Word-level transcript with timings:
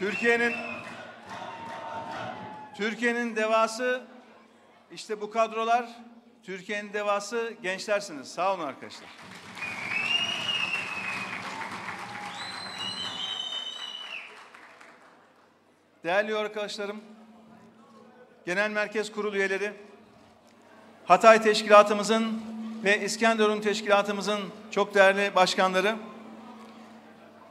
Türkiye'nin 0.00 0.54
Türkiye'nin 2.76 3.36
devası 3.36 4.02
işte 4.92 5.20
bu 5.20 5.30
kadrolar 5.30 5.88
Türkiye'nin 6.42 6.92
devası 6.92 7.54
gençlersiniz. 7.62 8.32
Sağ 8.32 8.54
olun 8.54 8.64
arkadaşlar. 8.64 9.08
Değerli 16.04 16.36
arkadaşlarım, 16.36 17.00
Genel 18.46 18.70
Merkez 18.70 19.12
Kurulu 19.12 19.36
üyeleri, 19.36 19.72
Hatay 21.04 21.42
Teşkilatımızın 21.42 22.42
ve 22.84 23.00
İskenderun 23.00 23.60
Teşkilatımızın 23.60 24.40
çok 24.70 24.94
değerli 24.94 25.34
başkanları, 25.34 25.96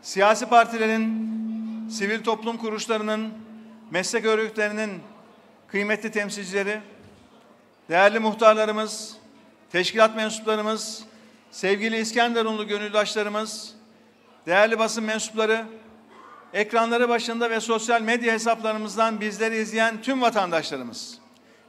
siyasi 0.01 0.49
partilerin, 0.49 1.28
sivil 1.89 2.23
toplum 2.23 2.57
kuruluşlarının, 2.57 3.33
meslek 3.91 4.25
örgütlerinin 4.25 5.01
kıymetli 5.67 6.11
temsilcileri, 6.11 6.81
değerli 7.89 8.19
muhtarlarımız, 8.19 9.17
teşkilat 9.71 10.15
mensuplarımız, 10.15 11.03
sevgili 11.51 11.97
İskenderunlu 11.97 12.67
gönüldaşlarımız, 12.67 13.73
değerli 14.45 14.79
basın 14.79 15.03
mensupları, 15.03 15.65
ekranları 16.53 17.09
başında 17.09 17.49
ve 17.49 17.59
sosyal 17.59 18.01
medya 18.01 18.33
hesaplarımızdan 18.33 19.21
bizleri 19.21 19.57
izleyen 19.57 20.01
tüm 20.01 20.21
vatandaşlarımız. 20.21 21.17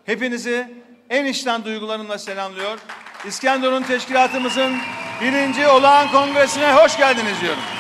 Hepinizi 0.05 0.75
en 1.11 1.25
içten 1.25 1.65
duygularımla 1.65 2.19
selamlıyor. 2.19 2.79
İskenderun 3.27 3.83
Teşkilatımızın 3.83 4.77
birinci 5.21 5.67
olağan 5.67 6.11
kongresine 6.11 6.73
hoş 6.73 6.97
geldiniz 6.97 7.41
diyorum. 7.41 7.80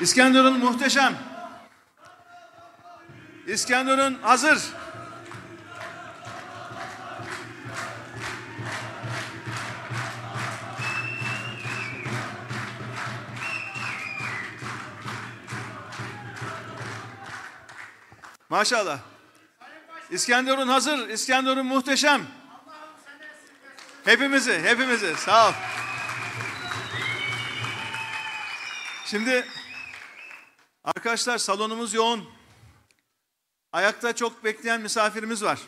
İskenderun 0.00 0.58
muhteşem. 0.58 1.14
İskenderun 3.46 4.18
hazır. 4.22 4.62
Maşallah. 18.48 18.98
İskenderun 20.10 20.68
hazır. 20.68 21.08
İskenderun 21.08 21.66
muhteşem. 21.66 22.22
Hepimizi, 24.04 24.60
hepimizi. 24.62 25.14
Sağ 25.16 25.48
ol. 25.48 25.52
Şimdi 29.06 29.46
arkadaşlar 30.84 31.38
salonumuz 31.38 31.94
yoğun. 31.94 32.30
Ayakta 33.72 34.12
çok 34.12 34.44
bekleyen 34.44 34.80
misafirimiz 34.80 35.44
var. 35.44 35.60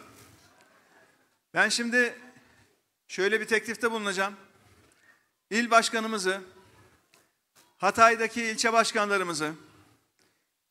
Ben 1.54 1.68
şimdi 1.68 2.18
şöyle 3.08 3.40
bir 3.40 3.46
teklifte 3.46 3.90
bulunacağım. 3.90 4.34
İl 5.50 5.70
başkanımızı, 5.70 6.40
Hatay'daki 7.78 8.42
ilçe 8.42 8.72
başkanlarımızı, 8.72 9.52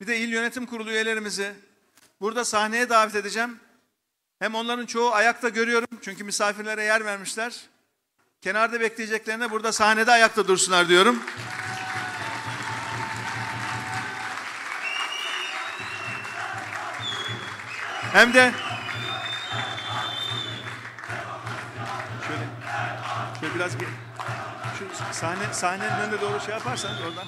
bir 0.02 0.08
de 0.08 0.18
il 0.18 0.30
yönetim 0.30 0.66
kurulu 0.66 0.92
üyelerimizi 0.92 1.54
burada 2.22 2.46
sahneye 2.46 2.90
davet 2.90 3.16
edeceğim. 3.16 3.60
Hem 4.40 4.56
onların 4.56 4.86
çoğu 4.86 5.12
ayakta 5.12 5.50
görüyorum 5.50 5.88
çünkü 6.02 6.24
misafirlere 6.24 6.84
yer 6.84 7.06
vermişler. 7.06 7.62
Kenarda 8.42 8.80
bekleyeceklerine 8.80 9.52
burada 9.52 9.72
sahnede 9.72 10.12
ayakta 10.12 10.48
dursunlar 10.48 10.90
diyorum. 10.90 11.24
Hem 18.14 18.34
de 18.34 18.54
şöyle, 22.28 22.46
şöyle 23.40 23.56
biraz 23.56 23.76
ge- 23.76 23.86
şu 24.80 25.14
sahne 25.14 25.54
sahnenin 25.54 26.00
önüne 26.00 26.22
doğru 26.22 26.40
şey 26.40 26.54
yaparsan 26.54 26.92
oradan. 27.02 27.28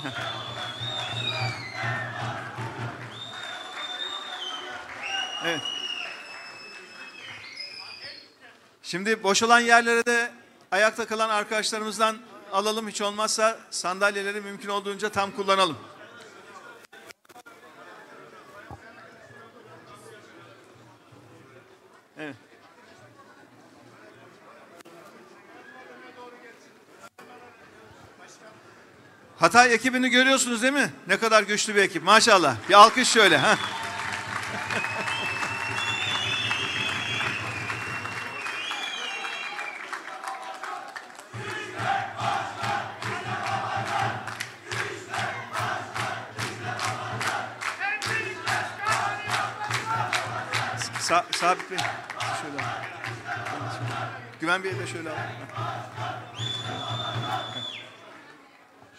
Evet. 5.45 5.61
Şimdi 8.83 9.23
boş 9.23 9.43
olan 9.43 9.59
yerlere 9.59 10.05
de 10.05 10.31
ayakta 10.71 11.05
kalan 11.05 11.29
arkadaşlarımızdan 11.29 12.17
alalım 12.51 12.87
hiç 12.87 13.01
olmazsa 13.01 13.57
sandalyeleri 13.71 14.41
mümkün 14.41 14.69
olduğunca 14.69 15.09
tam 15.09 15.31
kullanalım. 15.31 15.77
Evet. 22.17 22.35
Hatay 29.39 29.73
ekibini 29.73 30.09
görüyorsunuz 30.09 30.61
değil 30.61 30.73
mi? 30.73 30.89
Ne 31.07 31.17
kadar 31.17 31.43
güçlü 31.43 31.75
bir 31.75 31.81
ekip. 31.81 32.03
Maşallah. 32.03 32.55
Bir 32.69 32.73
alkış 32.73 33.09
şöyle. 33.09 33.37
Ha. 33.37 33.57
Sa 51.13 51.25
Sabit 51.31 51.71
Bey. 51.71 51.77
Şöyle. 52.41 52.63
Güven 54.41 54.63
Bey'i 54.63 54.79
de 54.79 54.87
şöyle. 54.87 55.09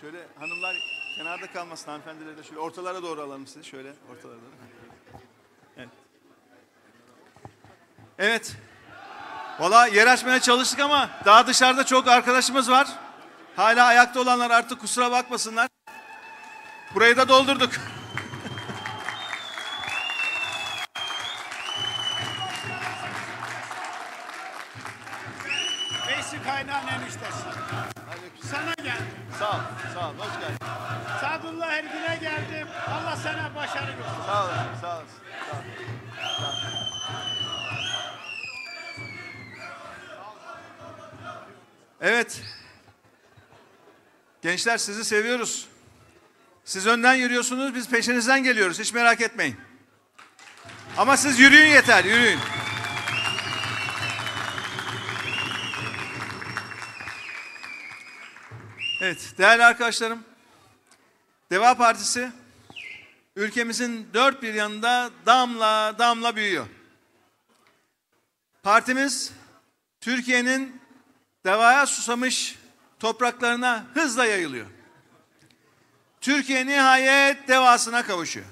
Şöyle 0.01 0.19
hanımlar 0.39 0.77
kenarda 1.17 1.53
kalmasın 1.53 1.87
hanımefendileri 1.87 2.37
de 2.37 2.43
şöyle 2.43 2.61
ortalara 2.61 3.03
doğru 3.03 3.21
alalım 3.21 3.47
sizi. 3.47 3.65
Şöyle 3.65 3.93
ortalara 4.13 4.37
doğru. 4.37 5.21
Evet. 5.77 5.89
Evet. 8.19 8.57
Valla 9.59 9.87
yer 9.87 10.07
açmaya 10.07 10.41
çalıştık 10.41 10.81
ama 10.81 11.11
daha 11.25 11.47
dışarıda 11.47 11.87
çok 11.87 12.09
arkadaşımız 12.09 12.71
var. 12.71 12.89
Hala 13.57 13.85
ayakta 13.85 14.21
olanlar 14.21 14.51
artık 14.51 14.81
kusura 14.81 15.11
bakmasınlar. 15.11 15.69
Burayı 16.95 17.17
da 17.17 17.29
doldurduk. 17.29 17.71
Kaynağın 26.67 27.03
eniştesi. 27.03 27.45
Sana 28.51 28.75
geldim. 28.75 29.07
Sağ 29.39 29.51
ol, 29.51 29.61
sağ 29.95 30.09
ol. 30.09 30.15
Hoş 30.19 30.41
geldin. 30.41 30.57
Sadullah 31.21 31.73
Ergin'e 31.73 32.19
geldim. 32.21 32.69
Allah 32.89 33.17
sana 33.17 33.55
başarı 33.55 33.87
versin. 33.87 34.23
Sağ 34.27 34.45
olasın, 34.45 34.81
sağ 34.81 34.97
olasın. 34.97 35.09
Sağ 35.51 35.57
ol. 35.57 35.63
Evet. 42.01 42.43
Gençler 44.43 44.79
sizi 44.79 45.05
seviyoruz. 45.05 45.69
Siz 46.65 46.87
önden 46.87 47.15
yürüyorsunuz, 47.15 47.75
biz 47.75 47.89
peşinizden 47.89 48.45
geliyoruz. 48.45 48.79
Hiç 48.79 48.93
merak 48.93 49.21
etmeyin. 49.21 49.57
Ama 50.97 51.17
siz 51.17 51.41
yürüyün 51.41 51.71
yeter, 51.71 52.05
yürüyün. 52.05 52.41
Evet, 59.05 59.35
değerli 59.39 59.65
arkadaşlarım. 59.65 60.25
Deva 61.51 61.75
Partisi 61.75 62.31
ülkemizin 63.37 64.09
dört 64.15 64.43
bir 64.43 64.55
yanında 64.55 65.11
damla 65.27 65.95
damla 65.99 66.37
büyüyor. 66.37 66.67
Partimiz 68.63 69.33
Türkiye'nin 70.01 70.81
devaya 71.45 71.87
susamış 71.87 72.59
topraklarına 72.99 73.85
hızla 73.95 74.27
yayılıyor. 74.27 74.67
Türkiye 76.21 76.67
nihayet 76.67 77.49
devasına 77.49 78.07
kavuşuyor. 78.07 78.47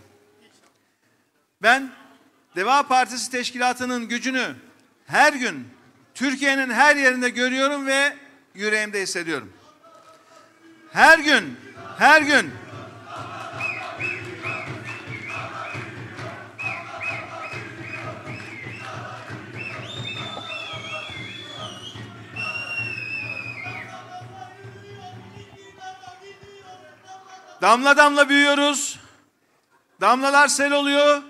Ben 1.62 1.90
Deva 2.56 2.82
Partisi 2.82 3.30
teşkilatının 3.30 4.08
gücünü 4.08 4.56
her 5.06 5.32
gün 5.32 5.68
Türkiye'nin 6.14 6.70
her 6.70 6.96
yerinde 6.96 7.30
görüyorum 7.30 7.86
ve 7.86 8.16
yüreğimde 8.54 9.02
hissediyorum. 9.02 9.52
Her 10.92 11.18
gün, 11.18 11.58
her 11.98 12.22
gün 12.22 12.52
Damla 27.62 27.96
damla 27.96 28.28
büyüyoruz. 28.28 28.98
Damlalar 30.00 30.48
sel 30.48 30.72
oluyor. 30.72 31.22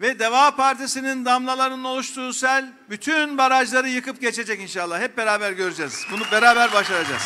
Ve 0.00 0.18
Deva 0.18 0.56
Partisi'nin 0.56 1.24
damlalarının 1.24 1.84
oluştuğu 1.84 2.32
sel 2.32 2.72
bütün 2.90 3.38
barajları 3.38 3.88
yıkıp 3.88 4.20
geçecek 4.20 4.60
inşallah. 4.60 5.00
Hep 5.00 5.16
beraber 5.16 5.52
göreceğiz. 5.52 6.06
Bunu 6.12 6.22
beraber 6.32 6.72
başaracağız. 6.72 7.22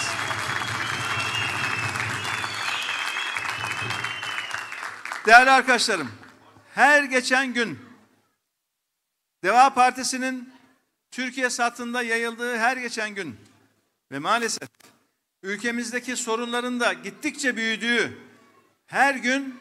Değerli 5.28 5.50
arkadaşlarım, 5.50 6.08
her 6.74 7.04
geçen 7.04 7.54
gün 7.54 7.78
Deva 9.44 9.74
Partisi'nin 9.74 10.52
Türkiye 11.10 11.50
satında 11.50 12.02
yayıldığı 12.02 12.58
her 12.58 12.76
geçen 12.76 13.14
gün 13.14 13.36
ve 14.12 14.18
maalesef 14.18 14.68
ülkemizdeki 15.42 16.16
sorunların 16.16 16.80
da 16.80 16.92
gittikçe 16.92 17.56
büyüdüğü 17.56 18.18
her 18.86 19.14
gün 19.14 19.60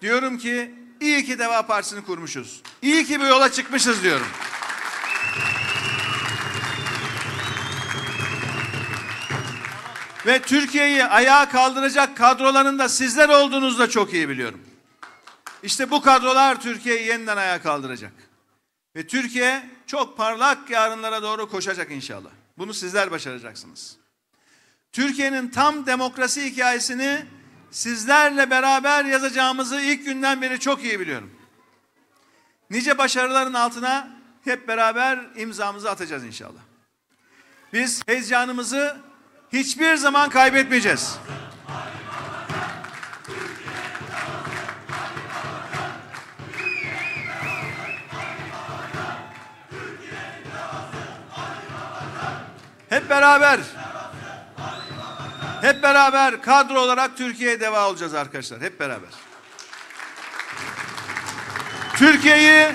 diyorum 0.00 0.38
ki 0.38 0.74
iyi 1.00 1.24
ki 1.24 1.38
Deva 1.38 1.66
Partisi'ni 1.66 2.04
kurmuşuz. 2.04 2.62
İyi 2.82 3.04
ki 3.04 3.20
bu 3.20 3.24
yola 3.24 3.52
çıkmışız 3.52 4.02
diyorum. 4.02 4.28
Ve 10.26 10.42
Türkiye'yi 10.42 11.04
ayağa 11.04 11.48
kaldıracak 11.48 12.16
kadroların 12.16 12.78
da 12.78 12.88
sizler 12.88 13.28
olduğunuzu 13.28 13.78
da 13.78 13.90
çok 13.90 14.12
iyi 14.12 14.28
biliyorum. 14.28 14.69
İşte 15.62 15.90
bu 15.90 16.02
kadrolar 16.02 16.60
Türkiye'yi 16.60 17.06
yeniden 17.06 17.36
ayağa 17.36 17.62
kaldıracak. 17.62 18.12
Ve 18.96 19.06
Türkiye 19.06 19.70
çok 19.86 20.16
parlak 20.16 20.70
yarınlara 20.70 21.22
doğru 21.22 21.50
koşacak 21.50 21.90
inşallah. 21.90 22.30
Bunu 22.58 22.74
sizler 22.74 23.10
başaracaksınız. 23.10 23.96
Türkiye'nin 24.92 25.48
tam 25.48 25.86
demokrasi 25.86 26.44
hikayesini 26.44 27.26
sizlerle 27.70 28.50
beraber 28.50 29.04
yazacağımızı 29.04 29.80
ilk 29.80 30.04
günden 30.04 30.42
beri 30.42 30.60
çok 30.60 30.84
iyi 30.84 31.00
biliyorum. 31.00 31.30
Nice 32.70 32.98
başarıların 32.98 33.54
altına 33.54 34.08
hep 34.44 34.68
beraber 34.68 35.20
imzamızı 35.36 35.90
atacağız 35.90 36.24
inşallah. 36.24 36.60
Biz 37.72 38.02
heyecanımızı 38.06 38.96
hiçbir 39.52 39.96
zaman 39.96 40.30
kaybetmeyeceğiz. 40.30 41.18
Hep 53.10 53.16
beraber 53.16 53.60
hep 55.60 55.82
beraber 55.82 56.42
kadro 56.42 56.80
olarak 56.80 57.16
Türkiye'ye 57.16 57.60
deva 57.60 57.88
olacağız 57.88 58.14
arkadaşlar. 58.14 58.60
Hep 58.60 58.80
beraber. 58.80 59.08
Türkiye'yi 61.96 62.68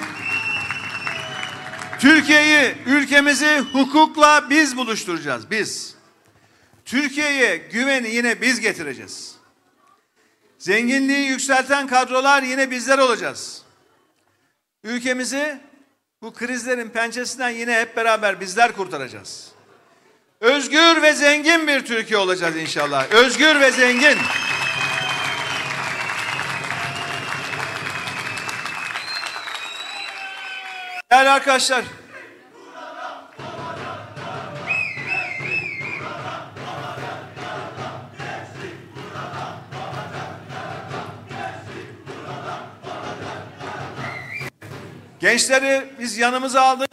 Türkiye'yi, 1.99 2.75
ülkemizi 2.85 3.59
hukukla 3.73 4.49
biz 4.49 4.77
buluşturacağız. 4.77 5.51
Biz. 5.51 5.95
Türkiye'ye 6.85 7.57
güveni 7.57 8.09
yine 8.09 8.41
biz 8.41 8.59
getireceğiz. 8.59 9.35
Zenginliği 10.57 11.27
yükselten 11.27 11.87
kadrolar 11.87 12.43
yine 12.43 12.71
bizler 12.71 12.97
olacağız. 12.97 13.61
Ülkemizi 14.83 15.61
bu 16.21 16.33
krizlerin 16.33 16.89
pençesinden 16.89 17.49
yine 17.49 17.79
hep 17.79 17.97
beraber 17.97 18.39
bizler 18.39 18.71
kurtaracağız. 18.71 19.54
Özgür 20.41 21.01
ve 21.01 21.13
zengin 21.13 21.67
bir 21.67 21.85
Türkiye 21.85 22.19
olacağız 22.19 22.55
inşallah. 22.57 23.11
Özgür 23.11 23.59
ve 23.59 23.71
zengin. 23.71 24.17
Değerli 31.11 31.29
arkadaşlar. 31.29 31.83
Gençleri 45.19 45.89
biz 45.99 46.17
yanımıza 46.17 46.61
aldık. 46.61 46.84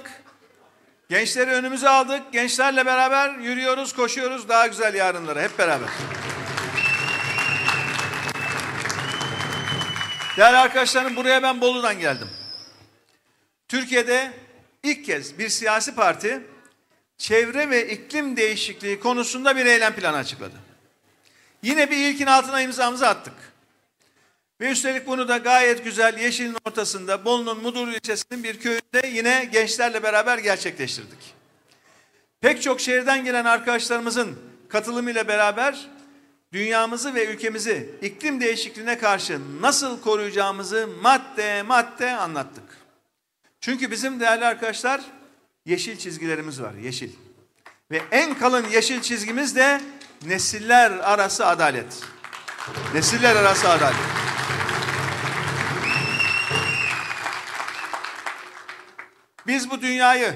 Gençleri 1.12 1.50
önümüze 1.50 1.88
aldık. 1.88 2.32
Gençlerle 2.32 2.86
beraber 2.86 3.38
yürüyoruz, 3.38 3.92
koşuyoruz 3.92 4.48
daha 4.48 4.66
güzel 4.66 4.94
yarınlara 4.94 5.42
hep 5.42 5.58
beraber. 5.58 5.88
Değerli 10.36 10.56
arkadaşlarım 10.56 11.16
buraya 11.16 11.42
ben 11.42 11.60
Bolu'dan 11.60 11.98
geldim. 11.98 12.30
Türkiye'de 13.68 14.32
ilk 14.82 15.04
kez 15.04 15.38
bir 15.38 15.48
siyasi 15.48 15.94
parti 15.94 16.42
çevre 17.18 17.70
ve 17.70 17.88
iklim 17.92 18.36
değişikliği 18.36 19.00
konusunda 19.00 19.56
bir 19.56 19.66
eylem 19.66 19.94
planı 19.94 20.16
açıkladı. 20.16 20.56
Yine 21.62 21.90
bir 21.90 21.96
ilkin 21.96 22.26
altına 22.26 22.60
imzamızı 22.60 23.08
attık. 23.08 23.34
Ve 24.62 24.70
üstelik 24.70 25.06
bunu 25.06 25.28
da 25.28 25.36
gayet 25.36 25.84
güzel 25.84 26.18
yeşilin 26.18 26.56
ortasında 26.64 27.24
Bolu'nun 27.24 27.62
Mudur 27.62 27.88
ilçesinin 27.88 28.44
bir 28.44 28.60
köyünde 28.60 29.06
yine 29.12 29.48
gençlerle 29.52 30.02
beraber 30.02 30.38
gerçekleştirdik. 30.38 31.34
Pek 32.40 32.62
çok 32.62 32.80
şehirden 32.80 33.24
gelen 33.24 33.44
arkadaşlarımızın 33.44 34.38
katılımıyla 34.68 35.28
beraber 35.28 35.88
dünyamızı 36.52 37.14
ve 37.14 37.26
ülkemizi 37.26 37.90
iklim 38.02 38.40
değişikliğine 38.40 38.98
karşı 38.98 39.40
nasıl 39.60 40.00
koruyacağımızı 40.00 40.88
madde 41.02 41.62
madde 41.62 42.16
anlattık. 42.16 42.64
Çünkü 43.60 43.90
bizim 43.90 44.20
değerli 44.20 44.44
arkadaşlar 44.44 45.00
yeşil 45.66 45.96
çizgilerimiz 45.96 46.62
var, 46.62 46.74
yeşil. 46.74 47.10
Ve 47.90 48.02
en 48.10 48.38
kalın 48.38 48.68
yeşil 48.68 49.00
çizgimiz 49.00 49.56
de 49.56 49.80
nesiller 50.26 50.90
arası 50.90 51.46
adalet. 51.46 52.00
Nesiller 52.94 53.36
arası 53.36 53.68
adalet. 53.68 54.31
Biz 59.46 59.70
bu 59.70 59.80
dünyayı, 59.82 60.34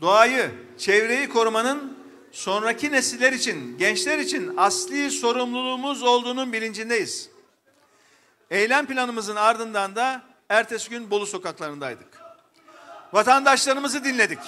doğayı, 0.00 0.50
çevreyi 0.78 1.28
korumanın 1.28 1.98
sonraki 2.32 2.92
nesiller 2.92 3.32
için, 3.32 3.78
gençler 3.78 4.18
için 4.18 4.56
asli 4.56 5.10
sorumluluğumuz 5.10 6.02
olduğunun 6.02 6.52
bilincindeyiz. 6.52 7.30
Eylem 8.50 8.86
planımızın 8.86 9.36
ardından 9.36 9.96
da 9.96 10.22
ertesi 10.48 10.90
gün 10.90 11.10
Bolu 11.10 11.26
sokaklarındaydık. 11.26 12.08
Vatandaşlarımızı 13.12 14.04
dinledik. 14.04 14.38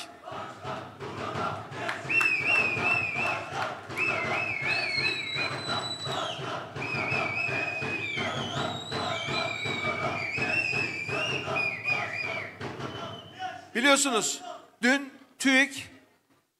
Biliyorsunuz 13.74 14.42
dün 14.82 15.12
TÜİK 15.38 15.90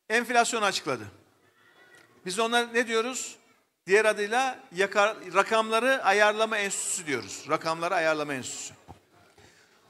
enflasyonu 0.08 0.64
açıkladı. 0.64 1.06
Biz 2.26 2.38
ona 2.38 2.66
ne 2.66 2.86
diyoruz? 2.86 3.36
Diğer 3.86 4.04
adıyla 4.04 4.58
yakar, 4.72 5.16
rakamları 5.34 6.04
ayarlama 6.04 6.58
enstitüsü 6.58 7.06
diyoruz. 7.06 7.46
Rakamları 7.48 7.94
ayarlama 7.94 8.34
enstitüsü. 8.34 8.74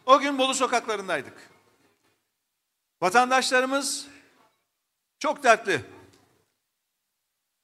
O 0.06 0.20
gün 0.20 0.38
Bolu 0.38 0.54
sokaklarındaydık. 0.54 1.50
Vatandaşlarımız 3.02 4.06
çok 5.18 5.42
dertli. 5.42 5.84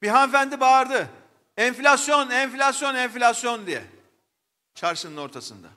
Bir 0.03 0.09
hanımefendi 0.09 0.61
bağırdı. 0.61 1.09
Enflasyon, 1.57 2.31
enflasyon, 2.31 2.95
enflasyon 2.95 3.67
diye. 3.67 3.85
Çarşının 4.75 5.17
ortasında. 5.17 5.69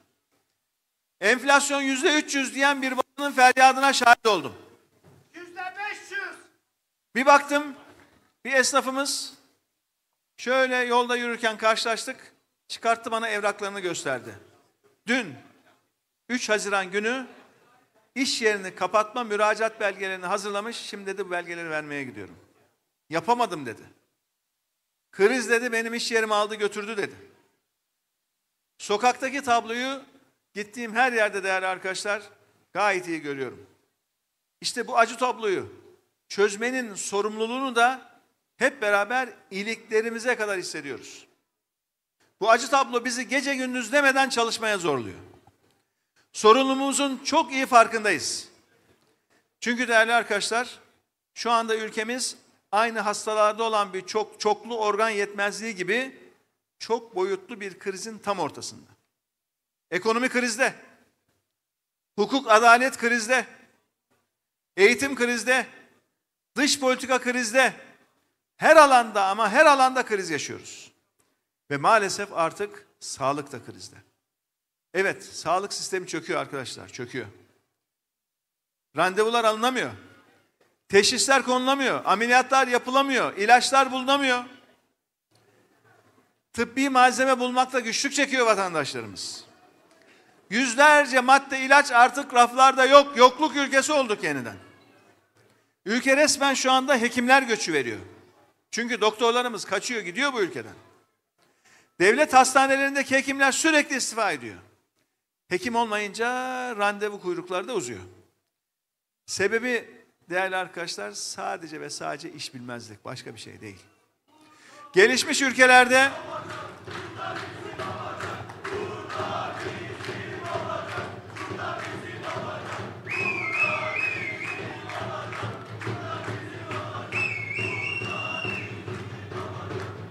Enflasyon 1.22 1.82
yüzde 1.82 2.14
300 2.14 2.56
diyen 2.56 2.82
bir 2.82 2.98
babanın 3.20 3.32
feryadına 3.32 3.94
şahit 3.94 4.28
oldum. 4.28 4.54
Yüzde 5.34 5.74
500. 5.92 6.20
Bir 7.16 7.26
baktım 7.26 7.76
bir 8.46 8.54
esnafımız 8.54 9.34
şöyle 10.38 10.76
yolda 10.76 11.16
yürürken 11.16 11.58
karşılaştık. 11.58 12.34
Çıkarttı 12.68 13.12
bana 13.12 13.30
evraklarını 13.30 13.80
gösterdi. 13.80 14.36
Dün 15.08 15.36
3 16.30 16.50
Haziran 16.50 16.92
günü 16.92 17.28
iş 18.16 18.42
yerini 18.42 18.76
kapatma 18.76 19.24
müracaat 19.24 19.80
belgelerini 19.80 20.26
hazırlamış. 20.26 20.78
Şimdi 20.78 21.06
dedi 21.06 21.26
bu 21.26 21.32
belgeleri 21.32 21.70
vermeye 21.70 22.04
gidiyorum. 22.04 22.36
Yapamadım 23.10 23.66
dedi. 23.66 23.82
Kriz 25.12 25.50
dedi 25.50 25.72
benim 25.72 25.94
iş 25.94 26.12
yerimi 26.12 26.34
aldı 26.34 26.56
götürdü 26.56 26.98
dedi. 26.98 27.16
Sokaktaki 28.78 29.42
tabloyu 29.42 30.02
gittiğim 30.54 30.96
her 30.96 31.14
yerde 31.14 31.44
değerli 31.44 31.66
arkadaşlar 31.68 32.22
gayet 32.74 33.08
iyi 33.08 33.22
görüyorum. 33.22 33.68
İşte 34.62 34.88
bu 34.88 34.98
acı 34.98 35.18
tabloyu 35.18 35.74
çözmenin 36.28 36.96
sorumluluğunu 36.96 37.76
da 37.76 38.20
hep 38.58 38.82
beraber 38.82 39.30
iliklerimize 39.52 40.36
kadar 40.36 40.60
hissediyoruz. 40.60 41.28
Bu 42.40 42.50
acı 42.50 42.70
tablo 42.70 43.06
bizi 43.06 43.28
gece 43.28 43.56
gündüz 43.56 43.92
demeden 43.92 44.30
çalışmaya 44.30 44.78
zorluyor. 44.78 45.20
Sorunumuzun 46.34 47.22
çok 47.24 47.52
iyi 47.52 47.66
farkındayız. 47.66 48.50
Çünkü 49.60 49.88
değerli 49.88 50.14
arkadaşlar, 50.14 50.80
şu 51.34 51.52
anda 51.52 51.76
ülkemiz 51.76 52.38
aynı 52.72 53.00
hastalarda 53.00 53.64
olan 53.64 53.94
bir 53.94 54.06
çok 54.06 54.40
çoklu 54.40 54.78
organ 54.78 55.10
yetmezliği 55.10 55.76
gibi 55.76 56.20
çok 56.80 57.16
boyutlu 57.16 57.60
bir 57.60 57.80
krizin 57.80 58.18
tam 58.18 58.40
ortasında. 58.40 58.90
Ekonomi 59.92 60.30
krizde, 60.30 60.74
hukuk 62.20 62.52
adalet 62.52 62.98
krizde, 62.98 63.46
eğitim 64.78 65.16
krizde, 65.16 65.66
dış 66.56 66.80
politika 66.80 67.22
krizde, 67.22 67.74
her 68.58 68.76
alanda 68.76 69.26
ama 69.26 69.50
her 69.50 69.66
alanda 69.66 70.06
kriz 70.06 70.30
yaşıyoruz. 70.30 70.92
Ve 71.72 71.78
maalesef 71.78 72.34
artık 72.34 72.88
sağlık 73.00 73.52
da 73.52 73.66
krizde. 73.66 73.96
Evet, 74.94 75.24
sağlık 75.24 75.74
sistemi 75.74 76.08
çöküyor 76.08 76.40
arkadaşlar, 76.40 76.88
çöküyor. 76.88 77.28
Randevular 78.98 79.46
alınamıyor. 79.46 79.92
Teşhisler 80.90 81.44
konulamıyor, 81.44 82.02
ameliyatlar 82.06 82.68
yapılamıyor, 82.68 83.38
ilaçlar 83.38 83.92
bulunamıyor. 83.92 84.44
Tıbbi 86.54 86.90
malzeme 86.90 87.40
bulmakta 87.40 87.80
güçlük 87.80 88.14
çekiyor 88.14 88.46
vatandaşlarımız. 88.46 89.49
Yüzlerce 90.50 91.20
madde 91.22 91.60
ilaç 91.60 91.92
artık 91.92 92.34
raflarda 92.34 92.86
yok, 92.86 93.18
yokluk 93.18 93.56
ülkesi 93.56 93.94
olduk 93.94 94.24
yeniden. 94.24 94.56
Ülke 95.86 96.18
resmen 96.18 96.54
şu 96.54 96.72
anda 96.72 96.96
hekimler 97.02 97.44
göçü 97.44 97.74
veriyor. 97.74 98.00
Çünkü 98.72 99.02
doktorlarımız 99.02 99.66
kaçıyor 99.66 100.02
gidiyor 100.02 100.34
bu 100.34 100.42
ülkeden. 100.42 100.74
Devlet 102.00 102.34
hastanelerindeki 102.34 103.16
hekimler 103.16 103.52
sürekli 103.52 103.96
istifa 103.96 104.32
ediyor. 104.32 104.56
Hekim 105.48 105.76
olmayınca 105.76 106.28
randevu 106.78 107.22
kuyrukları 107.22 107.68
da 107.68 107.74
uzuyor. 107.74 108.00
Sebebi 109.26 109.90
değerli 110.30 110.56
arkadaşlar 110.56 111.12
sadece 111.12 111.82
ve 111.82 111.90
sadece 111.90 112.32
iş 112.32 112.54
bilmezlik 112.54 113.06
başka 113.06 113.34
bir 113.34 113.40
şey 113.40 113.62
değil. 113.62 113.80
Gelişmiş 114.94 115.42
ülkelerde 115.42 116.12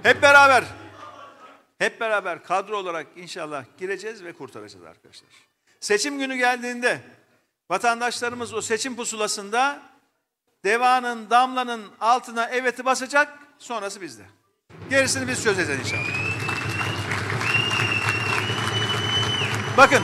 hep 0.02 0.22
beraber 0.22 0.64
hep 1.78 2.00
beraber 2.00 2.44
kadro 2.44 2.76
olarak 2.76 3.06
inşallah 3.16 3.64
gireceğiz 3.78 4.24
ve 4.24 4.32
kurtaracağız 4.32 4.84
arkadaşlar. 4.84 5.28
Seçim 5.80 6.18
günü 6.18 6.36
geldiğinde 6.36 7.00
vatandaşlarımız 7.70 8.54
o 8.54 8.62
seçim 8.62 8.96
pusulasında 8.96 9.82
devanın 10.64 11.30
damlanın 11.30 11.90
altına 12.00 12.44
evet'i 12.46 12.84
basacak 12.84 13.38
sonrası 13.58 14.00
bizde. 14.00 14.22
Gerisini 14.90 15.28
biz 15.28 15.42
çözeceğiz 15.42 15.80
inşallah. 15.80 16.28
Bakın. 19.76 20.02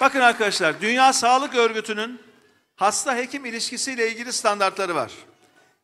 Bakın 0.00 0.20
arkadaşlar 0.20 0.80
Dünya 0.80 1.12
Sağlık 1.12 1.54
Örgütü'nün 1.54 2.20
hasta 2.76 3.16
hekim 3.16 3.44
ilişkisiyle 3.44 4.12
ilgili 4.12 4.32
standartları 4.32 4.94
var. 4.94 5.12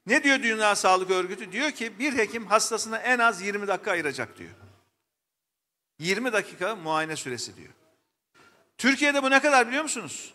Ne 0.07 0.25
diyor 0.25 0.43
Dünya 0.43 0.77
Sağlık 0.77 1.11
Örgütü? 1.11 1.53
Diyor 1.53 1.71
ki 1.71 1.99
bir 1.99 2.17
hekim 2.17 2.47
hastasına 2.47 2.99
en 2.99 3.19
az 3.19 3.43
20 3.43 3.67
dakika 3.67 3.91
ayıracak 3.91 4.39
diyor. 4.39 4.51
20 5.99 6.33
dakika 6.33 6.77
muayene 6.77 7.17
süresi 7.17 7.57
diyor. 7.57 7.73
Türkiye'de 8.79 9.23
bu 9.23 9.31
ne 9.31 9.41
kadar 9.41 9.69
biliyor 9.69 9.83
musunuz? 9.83 10.35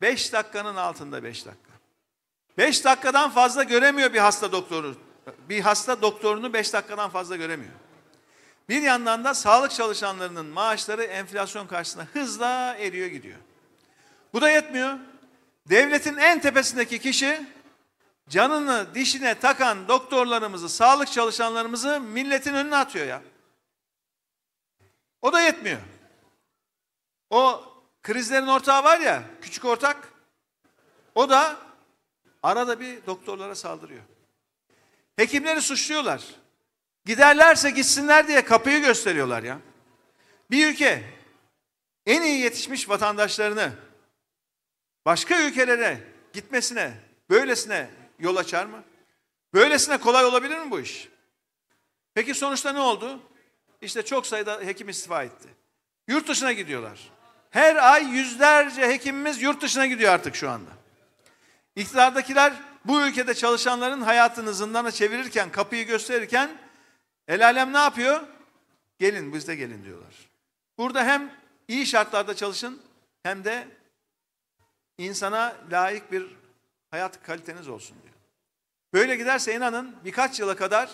5 0.00 0.32
dakikanın 0.32 0.76
altında 0.76 1.24
5 1.24 1.46
dakika. 1.46 1.72
5 2.58 2.84
dakikadan 2.84 3.30
fazla 3.30 3.62
göremiyor 3.62 4.12
bir 4.12 4.18
hasta 4.18 4.52
doktoru. 4.52 4.96
Bir 5.48 5.60
hasta 5.60 6.02
doktorunu 6.02 6.52
5 6.52 6.72
dakikadan 6.72 7.10
fazla 7.10 7.36
göremiyor. 7.36 7.72
Bir 8.68 8.82
yandan 8.82 9.24
da 9.24 9.34
sağlık 9.34 9.70
çalışanlarının 9.70 10.46
maaşları 10.46 11.02
enflasyon 11.02 11.66
karşısında 11.66 12.06
hızla 12.12 12.76
eriyor 12.78 13.06
gidiyor. 13.06 13.38
Bu 14.32 14.40
da 14.40 14.50
yetmiyor. 14.50 14.98
Devletin 15.70 16.16
en 16.16 16.40
tepesindeki 16.40 16.98
kişi 16.98 17.46
canını 18.28 18.94
dişine 18.94 19.40
takan 19.40 19.88
doktorlarımızı, 19.88 20.68
sağlık 20.68 21.12
çalışanlarımızı 21.12 22.00
milletin 22.00 22.54
önüne 22.54 22.76
atıyor 22.76 23.06
ya. 23.06 23.22
O 25.22 25.32
da 25.32 25.40
yetmiyor. 25.40 25.80
O 27.30 27.64
krizlerin 28.02 28.46
ortağı 28.46 28.84
var 28.84 29.00
ya, 29.00 29.22
küçük 29.42 29.64
ortak. 29.64 30.12
O 31.14 31.30
da 31.30 31.56
arada 32.42 32.80
bir 32.80 33.06
doktorlara 33.06 33.54
saldırıyor. 33.54 34.02
Hekimleri 35.16 35.62
suçluyorlar. 35.62 36.22
Giderlerse 37.04 37.70
gitsinler 37.70 38.28
diye 38.28 38.44
kapıyı 38.44 38.80
gösteriyorlar 38.80 39.42
ya. 39.42 39.58
Bir 40.50 40.70
ülke 40.70 41.02
en 42.06 42.22
iyi 42.22 42.40
yetişmiş 42.40 42.88
vatandaşlarını 42.88 43.72
başka 45.06 45.40
ülkelere 45.40 46.00
gitmesine, 46.32 46.94
böylesine 47.30 47.90
yol 48.22 48.36
açar 48.36 48.66
mı? 48.66 48.84
Böylesine 49.54 49.98
kolay 49.98 50.24
olabilir 50.24 50.58
mi 50.58 50.70
bu 50.70 50.80
iş? 50.80 51.08
Peki 52.14 52.34
sonuçta 52.34 52.72
ne 52.72 52.80
oldu? 52.80 53.20
İşte 53.80 54.04
çok 54.04 54.26
sayıda 54.26 54.60
hekim 54.60 54.88
istifa 54.88 55.22
etti. 55.22 55.48
Yurt 56.08 56.28
dışına 56.28 56.52
gidiyorlar. 56.52 57.10
Her 57.50 57.92
ay 57.92 58.04
yüzlerce 58.04 58.88
hekimimiz 58.88 59.42
yurt 59.42 59.62
dışına 59.62 59.86
gidiyor 59.86 60.12
artık 60.12 60.36
şu 60.36 60.50
anda. 60.50 60.70
İktidardakiler 61.76 62.52
bu 62.84 63.02
ülkede 63.02 63.34
çalışanların 63.34 64.00
hayatını 64.00 64.54
zindana 64.54 64.90
çevirirken, 64.90 65.52
kapıyı 65.52 65.86
gösterirken 65.86 66.50
el 67.28 67.44
alem 67.44 67.72
ne 67.72 67.78
yapıyor? 67.78 68.20
Gelin 68.98 69.32
biz 69.34 69.48
de 69.48 69.56
gelin 69.56 69.84
diyorlar. 69.84 70.14
Burada 70.78 71.04
hem 71.04 71.30
iyi 71.68 71.86
şartlarda 71.86 72.36
çalışın 72.36 72.82
hem 73.22 73.44
de 73.44 73.68
insana 74.98 75.56
layık 75.70 76.12
bir 76.12 76.26
hayat 76.90 77.22
kaliteniz 77.22 77.68
olsun 77.68 77.96
diyor. 78.02 78.11
Böyle 78.92 79.16
giderse 79.16 79.54
inanın 79.54 79.96
birkaç 80.04 80.40
yıla 80.40 80.56
kadar 80.56 80.90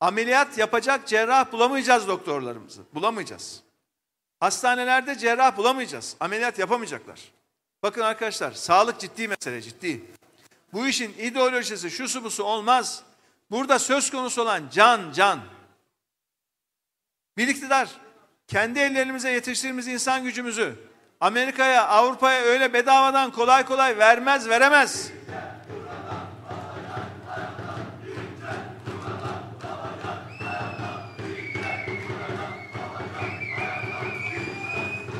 ameliyat 0.00 0.58
yapacak 0.58 1.08
cerrah 1.08 1.52
bulamayacağız 1.52 2.08
doktorlarımızı. 2.08 2.82
Bulamayacağız. 2.94 3.62
Hastanelerde 4.40 5.18
cerrah 5.18 5.56
bulamayacağız. 5.56 6.16
Ameliyat 6.20 6.58
yapamayacaklar. 6.58 7.20
Bakın 7.82 8.00
arkadaşlar 8.00 8.52
sağlık 8.52 9.00
ciddi 9.00 9.28
mesele 9.28 9.62
ciddi. 9.62 10.04
Bu 10.72 10.86
işin 10.86 11.14
ideolojisi 11.18 11.90
şusu 11.90 12.24
busu 12.24 12.44
olmaz. 12.44 13.02
Burada 13.50 13.78
söz 13.78 14.10
konusu 14.10 14.42
olan 14.42 14.68
can 14.72 15.12
can. 15.12 15.40
Bir 17.36 17.48
iktidar 17.48 17.88
kendi 18.46 18.78
ellerimize 18.78 19.30
yetiştirdiğimiz 19.30 19.88
insan 19.88 20.24
gücümüzü 20.24 20.74
Amerika'ya, 21.20 21.86
Avrupa'ya 21.86 22.42
öyle 22.42 22.72
bedavadan 22.72 23.32
kolay 23.32 23.64
kolay 23.64 23.98
vermez, 23.98 24.48
veremez. 24.48 25.12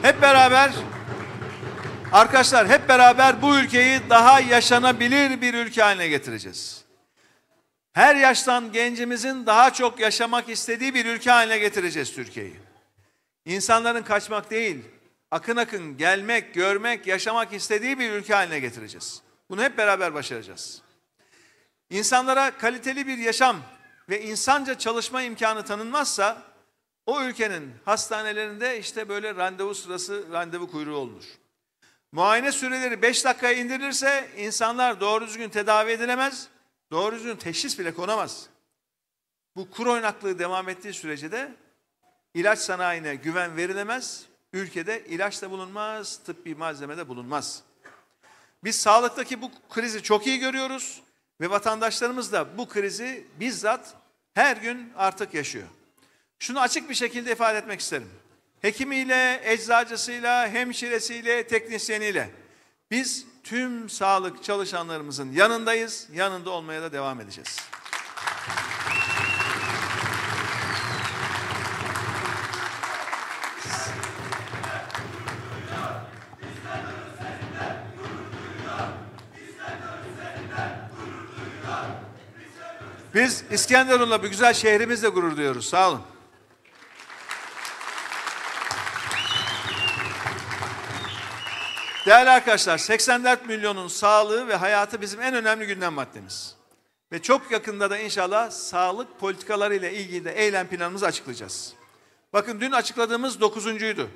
Hep 0.09 0.23
beraber 0.23 0.73
arkadaşlar 2.13 2.69
hep 2.69 2.89
beraber 2.89 3.43
bu 3.43 3.59
ülkeyi 3.59 4.01
daha 4.11 4.41
yaşanabilir 4.41 5.41
bir 5.41 5.55
ülke 5.55 5.83
haline 5.83 6.09
getireceğiz. 6.09 6.85
Her 7.93 8.17
yaştan 8.17 8.73
gencimizin 8.73 9.47
daha 9.47 9.73
çok 9.73 10.01
yaşamak 10.01 10.49
istediği 10.49 10.95
bir 10.95 11.07
ülke 11.07 11.31
haline 11.31 11.59
getireceğiz 11.59 12.13
Türkiye'yi. 12.13 12.57
İnsanların 13.45 14.03
kaçmak 14.03 14.51
değil, 14.51 14.85
akın 15.31 15.57
akın 15.57 15.97
gelmek, 15.97 16.55
görmek, 16.55 17.07
yaşamak 17.07 17.53
istediği 17.53 17.99
bir 17.99 18.13
ülke 18.13 18.35
haline 18.35 18.61
getireceğiz. 18.61 19.23
Bunu 19.51 19.63
hep 19.63 19.79
beraber 19.79 20.15
başaracağız. 20.15 20.83
İnsanlara 21.91 22.51
kaliteli 22.51 23.07
bir 23.07 23.19
yaşam 23.19 23.57
ve 24.09 24.23
insanca 24.23 24.79
çalışma 24.79 25.23
imkanı 25.23 25.65
tanınmazsa 25.65 26.48
o 27.09 27.23
ülkenin 27.23 27.75
hastanelerinde 27.85 28.79
işte 28.79 29.09
böyle 29.09 29.35
randevu 29.35 29.75
sırası, 29.75 30.25
randevu 30.33 30.71
kuyruğu 30.71 30.97
olur. 30.97 31.25
Muayene 32.13 32.53
süreleri 32.53 33.03
5 33.03 33.25
dakikaya 33.25 33.53
indirilirse 33.53 34.31
insanlar 34.37 35.01
doğru 35.01 35.27
düzgün 35.27 35.49
tedavi 35.49 35.91
edilemez, 35.91 36.49
doğru 36.91 37.17
düzgün 37.17 37.37
teşhis 37.37 37.79
bile 37.79 37.95
konamaz. 37.95 38.47
Bu 39.57 39.71
kur 39.71 39.87
oynaklığı 39.87 40.39
devam 40.39 40.69
ettiği 40.69 40.93
sürece 40.93 41.33
de 41.33 41.55
ilaç 42.35 42.59
sanayine 42.59 43.15
güven 43.15 43.57
verilemez, 43.57 44.25
ülkede 44.53 45.05
ilaç 45.05 45.43
da 45.43 45.51
bulunmaz, 45.51 46.21
tıbbi 46.27 46.55
malzeme 46.55 46.97
de 46.97 47.09
bulunmaz. 47.09 47.63
Biz 48.65 48.77
sağlıktaki 48.77 49.43
bu 49.43 49.51
krizi 49.71 50.03
çok 50.03 50.27
iyi 50.27 50.39
görüyoruz 50.39 51.03
ve 51.41 51.51
vatandaşlarımız 51.51 52.33
da 52.33 52.59
bu 52.59 52.69
krizi 52.69 53.27
bizzat 53.41 53.95
her 54.35 54.57
gün 54.57 54.93
artık 54.97 55.35
yaşıyor. 55.35 55.69
Şunu 56.39 56.61
açık 56.61 56.91
bir 56.91 56.95
şekilde 56.95 57.33
ifade 57.33 57.59
etmek 57.59 57.81
isterim. 57.81 58.11
Hekimiyle, 58.61 59.41
eczacısıyla, 59.45 60.49
hemşiresiyle, 60.49 61.47
teknisyeniyle 61.47 62.31
biz 62.91 63.27
tüm 63.45 63.91
sağlık 63.91 64.45
çalışanlarımızın 64.45 65.33
yanındayız, 65.33 66.09
yanında 66.13 66.51
olmaya 66.51 66.83
da 66.83 66.93
devam 66.93 67.21
edeceğiz. 67.21 67.57
Biz 83.15 83.45
İskenderun'la 83.51 84.23
bu 84.23 84.29
güzel 84.29 84.55
şehrimizle 84.55 85.09
gurur 85.09 85.37
duyuyoruz. 85.37 85.69
Sağ 85.69 85.91
olun. 85.91 86.03
Değerli 92.19 92.31
arkadaşlar, 92.31 92.79
84 92.79 93.47
milyonun 93.47 93.89
sağlığı 93.89 94.49
ve 94.49 94.57
hayatı 94.57 95.01
bizim 95.01 95.21
en 95.21 95.35
önemli 95.35 95.67
gündem 95.67 95.93
maddemiz. 95.93 96.57
Ve 97.13 97.23
çok 97.23 97.51
yakında 97.51 97.91
da 97.91 97.99
inşallah 97.99 98.51
sağlık 98.51 99.21
politikaları 99.21 99.75
ile 99.75 99.95
ilgili 99.95 100.25
de 100.25 100.33
eylem 100.33 100.67
planımızı 100.67 101.07
açıklayacağız. 101.07 101.75
Bakın 102.33 102.61
dün 102.61 102.73
açıkladığımız 102.73 103.41
dokuzuncuydu. 103.41 104.11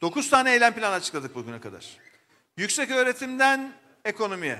Dokuz 0.00 0.30
tane 0.30 0.52
eylem 0.52 0.74
planı 0.74 0.94
açıkladık 0.94 1.34
bugüne 1.34 1.60
kadar. 1.60 1.98
Yüksek 2.56 2.90
öğretimden 2.90 3.72
ekonomiye, 4.04 4.58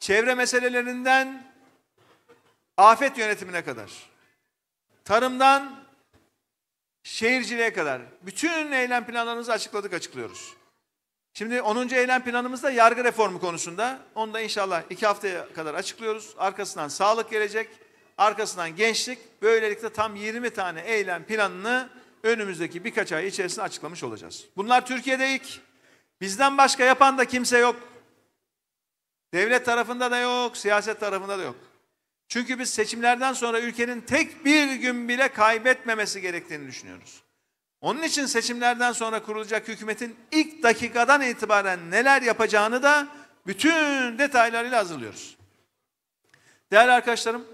çevre 0.00 0.34
meselelerinden 0.34 1.52
afet 2.76 3.18
yönetimine 3.18 3.64
kadar, 3.64 3.90
tarımdan 5.04 5.84
şehirciliğe 7.08 7.72
kadar 7.72 8.02
bütün 8.22 8.72
eylem 8.72 9.06
planlarımızı 9.06 9.52
açıkladık, 9.52 9.92
açıklıyoruz. 9.92 10.54
Şimdi 11.34 11.62
10. 11.62 11.88
eylem 11.88 12.24
planımızda 12.24 12.70
yargı 12.70 13.04
reformu 13.04 13.40
konusunda. 13.40 13.98
Onu 14.14 14.34
da 14.34 14.40
inşallah 14.40 14.82
iki 14.90 15.06
haftaya 15.06 15.52
kadar 15.52 15.74
açıklıyoruz. 15.74 16.34
Arkasından 16.38 16.88
sağlık 16.88 17.30
gelecek, 17.30 17.68
arkasından 18.18 18.76
gençlik. 18.76 19.18
Böylelikle 19.42 19.92
tam 19.92 20.16
20 20.16 20.50
tane 20.50 20.80
eylem 20.80 21.24
planını 21.24 21.88
önümüzdeki 22.22 22.84
birkaç 22.84 23.12
ay 23.12 23.26
içerisinde 23.26 23.62
açıklamış 23.62 24.02
olacağız. 24.02 24.44
Bunlar 24.56 24.86
Türkiye'de 24.86 25.34
ilk. 25.34 25.60
Bizden 26.20 26.58
başka 26.58 26.84
yapan 26.84 27.18
da 27.18 27.24
kimse 27.24 27.58
yok. 27.58 27.76
Devlet 29.34 29.64
tarafında 29.64 30.10
da 30.10 30.18
yok, 30.18 30.56
siyaset 30.56 31.00
tarafında 31.00 31.38
da 31.38 31.42
yok. 31.42 31.56
Çünkü 32.28 32.58
biz 32.58 32.70
seçimlerden 32.70 33.32
sonra 33.32 33.60
ülkenin 33.60 34.00
tek 34.00 34.44
bir 34.44 34.72
gün 34.72 35.08
bile 35.08 35.28
kaybetmemesi 35.28 36.20
gerektiğini 36.20 36.66
düşünüyoruz. 36.66 37.22
Onun 37.80 38.02
için 38.02 38.26
seçimlerden 38.26 38.92
sonra 38.92 39.22
kurulacak 39.22 39.68
hükümetin 39.68 40.16
ilk 40.32 40.62
dakikadan 40.62 41.22
itibaren 41.22 41.90
neler 41.90 42.22
yapacağını 42.22 42.82
da 42.82 43.08
bütün 43.46 44.18
detaylarıyla 44.18 44.78
hazırlıyoruz. 44.78 45.36
Değerli 46.70 46.92
arkadaşlarım, 46.92 47.44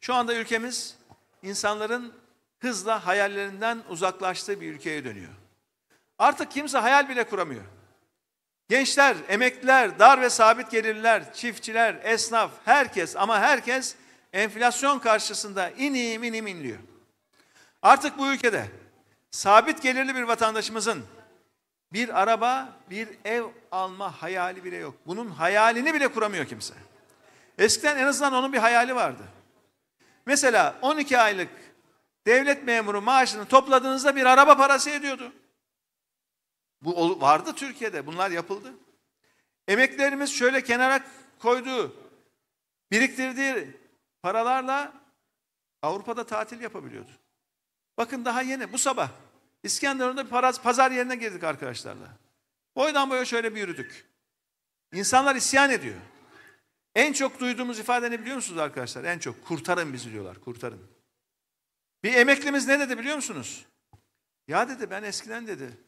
şu 0.00 0.14
anda 0.14 0.34
ülkemiz 0.34 0.96
insanların 1.42 2.12
hızla 2.58 3.06
hayallerinden 3.06 3.82
uzaklaştığı 3.88 4.60
bir 4.60 4.72
ülkeye 4.72 5.04
dönüyor. 5.04 5.32
Artık 6.18 6.50
kimse 6.50 6.78
hayal 6.78 7.08
bile 7.08 7.24
kuramıyor. 7.24 7.64
Gençler, 8.68 9.16
emekliler, 9.28 9.98
dar 9.98 10.20
ve 10.20 10.30
sabit 10.30 10.70
gelirliler, 10.70 11.34
çiftçiler, 11.34 11.96
esnaf, 12.02 12.50
herkes 12.64 13.16
ama 13.16 13.40
herkes 13.40 13.94
enflasyon 14.32 14.98
karşısında 14.98 15.70
inim 15.70 16.22
inim 16.22 16.46
inliyor. 16.46 16.78
Artık 17.82 18.18
bu 18.18 18.26
ülkede 18.26 18.66
sabit 19.30 19.82
gelirli 19.82 20.14
bir 20.14 20.22
vatandaşımızın 20.22 21.04
bir 21.92 22.22
araba, 22.22 22.72
bir 22.90 23.08
ev 23.24 23.44
alma 23.70 24.22
hayali 24.22 24.64
bile 24.64 24.76
yok. 24.76 24.94
Bunun 25.06 25.30
hayalini 25.30 25.94
bile 25.94 26.08
kuramıyor 26.08 26.46
kimse. 26.46 26.74
Eskiden 27.58 27.96
en 27.96 28.06
azından 28.06 28.32
onun 28.32 28.52
bir 28.52 28.58
hayali 28.58 28.94
vardı. 28.94 29.22
Mesela 30.26 30.74
12 30.82 31.18
aylık 31.18 31.48
devlet 32.26 32.64
memuru 32.64 33.02
maaşını 33.02 33.46
topladığınızda 33.46 34.16
bir 34.16 34.26
araba 34.26 34.56
parası 34.56 34.90
ediyordu. 34.90 35.32
Bu 36.86 37.20
vardı 37.20 37.52
Türkiye'de. 37.56 38.06
Bunlar 38.06 38.30
yapıldı. 38.30 38.74
Emeklerimiz 39.68 40.30
şöyle 40.30 40.64
kenara 40.64 41.04
koyduğu, 41.38 41.96
biriktirdiği 42.90 43.76
paralarla 44.22 44.92
Avrupa'da 45.82 46.26
tatil 46.26 46.60
yapabiliyordu. 46.60 47.10
Bakın 47.98 48.24
daha 48.24 48.42
yeni 48.42 48.72
bu 48.72 48.78
sabah 48.78 49.10
İskenderun'da 49.62 50.24
bir 50.24 50.62
pazar 50.62 50.90
yerine 50.90 51.16
girdik 51.16 51.44
arkadaşlarla. 51.44 52.08
Boydan 52.76 53.10
boya 53.10 53.24
şöyle 53.24 53.54
bir 53.54 53.60
yürüdük. 53.60 54.06
İnsanlar 54.92 55.36
isyan 55.36 55.70
ediyor. 55.70 56.00
En 56.94 57.12
çok 57.12 57.40
duyduğumuz 57.40 57.78
ifade 57.78 58.10
ne 58.10 58.20
biliyor 58.20 58.36
musunuz 58.36 58.58
arkadaşlar? 58.58 59.04
En 59.04 59.18
çok 59.18 59.44
kurtarın 59.44 59.92
bizi 59.92 60.12
diyorlar, 60.12 60.40
kurtarın. 60.40 60.90
Bir 62.04 62.14
emeklimiz 62.14 62.68
ne 62.68 62.80
dedi 62.80 62.98
biliyor 62.98 63.16
musunuz? 63.16 63.66
Ya 64.48 64.68
dedi 64.68 64.90
ben 64.90 65.02
eskiden 65.02 65.46
dedi 65.46 65.85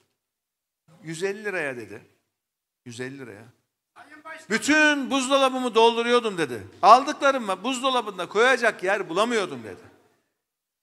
150 1.04 1.44
liraya 1.44 1.76
dedi. 1.76 2.02
150 2.84 3.18
liraya. 3.18 3.44
Bütün 4.50 5.11
buzdolabımı 5.11 5.74
dolduruyordum 5.74 6.38
dedi. 6.38 6.66
Aldıklarımı 6.82 7.64
buzdolabında 7.64 8.28
koyacak 8.28 8.82
yer 8.82 9.08
bulamıyordum 9.08 9.64
dedi. 9.64 9.82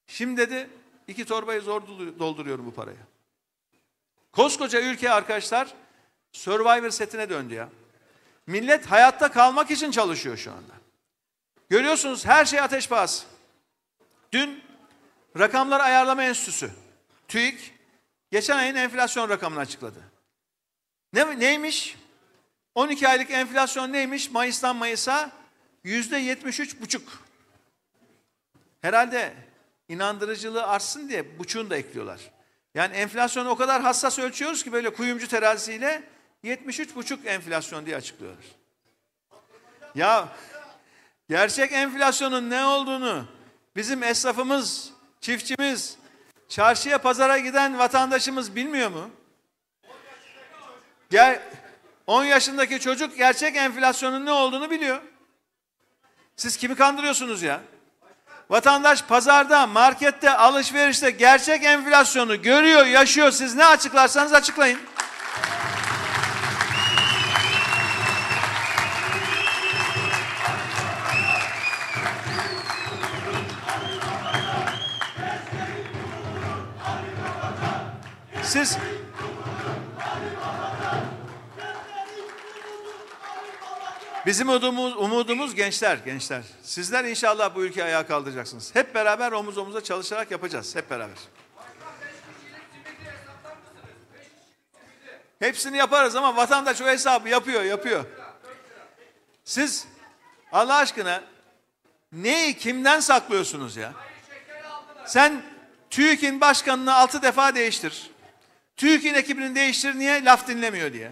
Şimdi 0.08 0.38
dedi 0.38 0.70
iki 1.08 1.26
torbayı 1.26 1.62
zor 1.62 1.82
dolduruyorum 2.20 2.66
bu 2.66 2.74
paraya. 2.74 3.08
Koskoca 4.32 4.82
ülke 4.82 5.12
arkadaşlar 5.12 5.74
Survivor 6.32 6.90
setine 6.90 7.30
döndü 7.30 7.54
ya. 7.54 7.70
Millet 8.48 8.86
hayatta 8.86 9.32
kalmak 9.32 9.72
için 9.72 9.92
çalışıyor 9.92 10.38
şu 10.38 10.52
anda. 10.52 10.74
Görüyorsunuz 11.70 12.26
her 12.26 12.46
şey 12.46 12.60
ateş 12.60 12.90
pahası. 12.90 13.26
Dün 14.32 14.64
Rakamlar 15.40 15.80
Ayarlama 15.80 16.24
Enstitüsü, 16.24 16.72
TÜİK, 17.28 17.75
geçen 18.36 18.58
ayın 18.58 18.76
enflasyon 18.76 19.30
rakamını 19.30 19.60
açıkladı. 19.60 20.00
Ne, 21.14 21.40
neymiş? 21.40 21.96
12 22.76 23.08
aylık 23.08 23.32
enflasyon 23.32 23.94
neymiş? 23.94 24.32
Mayıs'tan 24.32 24.76
Mayıs'a 24.76 25.32
yüzde 25.84 26.18
73 26.18 26.82
buçuk. 26.82 27.24
Herhalde 28.82 29.34
inandırıcılığı 29.90 30.68
artsın 30.68 31.10
diye 31.10 31.40
buçuğunu 31.40 31.70
da 31.70 31.78
ekliyorlar. 31.78 32.20
Yani 32.74 32.96
enflasyonu 32.96 33.50
o 33.50 33.56
kadar 33.56 33.82
hassas 33.82 34.20
ölçüyoruz 34.20 34.64
ki 34.64 34.72
böyle 34.72 34.94
kuyumcu 34.94 35.28
terazisiyle 35.28 36.04
73 36.44 36.96
buçuk 36.96 37.26
enflasyon 37.26 37.86
diye 37.86 37.96
açıklıyorlar. 37.96 38.46
Ya 39.96 40.30
gerçek 41.30 41.72
enflasyonun 41.72 42.50
ne 42.50 42.66
olduğunu 42.66 43.28
bizim 43.76 44.04
esnafımız, 44.04 44.92
çiftçimiz, 45.22 45.98
çarşıya 46.50 46.98
pazara 46.98 47.38
giden 47.38 47.80
vatandaşımız 47.80 48.56
bilmiyor 48.56 48.90
mu? 48.90 49.10
Gel 51.10 51.42
10 52.08 52.24
yaşındaki 52.24 52.80
çocuk 52.80 53.18
gerçek 53.18 53.56
enflasyonun 53.56 54.26
ne 54.26 54.32
olduğunu 54.32 54.70
biliyor. 54.70 55.02
Siz 56.36 56.58
kimi 56.58 56.76
kandırıyorsunuz 56.76 57.42
ya? 57.42 57.62
Vatandaş 58.50 59.04
pazarda, 59.04 59.68
markette, 59.68 60.30
alışverişte 60.30 61.12
gerçek 61.12 61.64
enflasyonu 61.64 62.42
görüyor, 62.42 62.86
yaşıyor. 62.86 63.32
Siz 63.32 63.56
ne 63.56 63.66
açıklarsanız 63.66 64.34
açıklayın. 64.34 64.80
Siz 78.56 78.78
Bizim 84.26 84.50
umudumuz, 84.50 84.96
umudumuz 84.98 85.56
gençler, 85.56 85.98
gençler. 85.98 86.44
Sizler 86.64 87.06
inşallah 87.06 87.56
bu 87.56 87.66
ülkeyi 87.66 87.84
ayağa 87.84 88.08
kaldıracaksınız. 88.08 88.76
Hep 88.76 88.96
beraber 88.96 89.32
omuz 89.32 89.58
omuza 89.58 89.84
çalışarak 89.84 90.32
yapacağız, 90.32 90.76
hep 90.76 90.90
beraber. 90.90 91.18
Hepsini 95.40 95.78
yaparız 95.78 96.16
ama 96.16 96.36
vatandaş 96.36 96.82
o 96.82 96.88
hesabı 96.88 97.30
yapıyor, 97.30 97.64
yapıyor. 97.64 98.06
Siz 99.44 99.88
Allah 100.52 100.76
aşkına 100.76 101.24
neyi 102.12 102.58
kimden 102.58 103.00
saklıyorsunuz 103.00 103.78
ya? 103.78 103.94
Sen 105.06 105.44
TÜİK'in 105.90 106.42
başkanını 106.42 106.96
altı 106.96 107.22
defa 107.22 107.56
değiştir. 107.56 108.15
TÜİK'in 108.78 109.14
ekibini 109.14 109.56
değiştir 109.56 110.00
niye? 110.00 110.26
Laf 110.26 110.48
dinlemiyor 110.48 110.94
diye. 110.94 111.12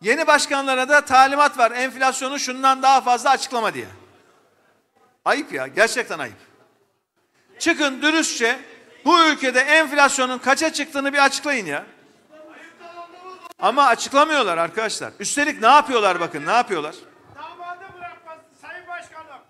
Yeni 0.00 0.26
başkanlara 0.26 0.88
da 0.88 1.04
talimat 1.04 1.58
var. 1.58 1.70
Enflasyonu 1.70 2.38
şundan 2.38 2.82
daha 2.82 3.00
fazla 3.00 3.30
açıklama 3.30 3.74
diye. 3.74 3.86
Ayıp 5.24 5.52
ya. 5.52 5.66
Gerçekten 5.66 6.18
ayıp. 6.18 6.36
çıkın 7.58 8.02
dürüstçe 8.02 8.58
bu 9.04 9.24
ülkede 9.24 9.60
enflasyonun 9.60 10.38
kaça 10.38 10.72
çıktığını 10.72 11.12
bir 11.12 11.24
açıklayın 11.24 11.66
ya. 11.66 11.86
Ama 13.58 13.86
açıklamıyorlar 13.86 14.58
arkadaşlar. 14.58 15.12
Üstelik 15.18 15.60
ne 15.60 15.66
yapıyorlar 15.66 16.20
bakın 16.20 16.46
ne 16.46 16.52
yapıyorlar. 16.52 16.94
Damadı 17.34 17.84
bırakmaz 17.98 18.38
Sayın 18.62 18.88
Başkanım. 18.88 19.40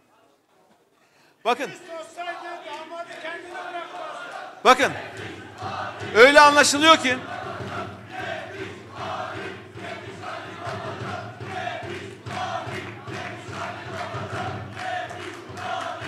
Bakın 1.45 1.71
bakın. 4.65 4.93
Öyle 6.15 6.41
anlaşılıyor 6.41 6.97
ki 6.97 7.19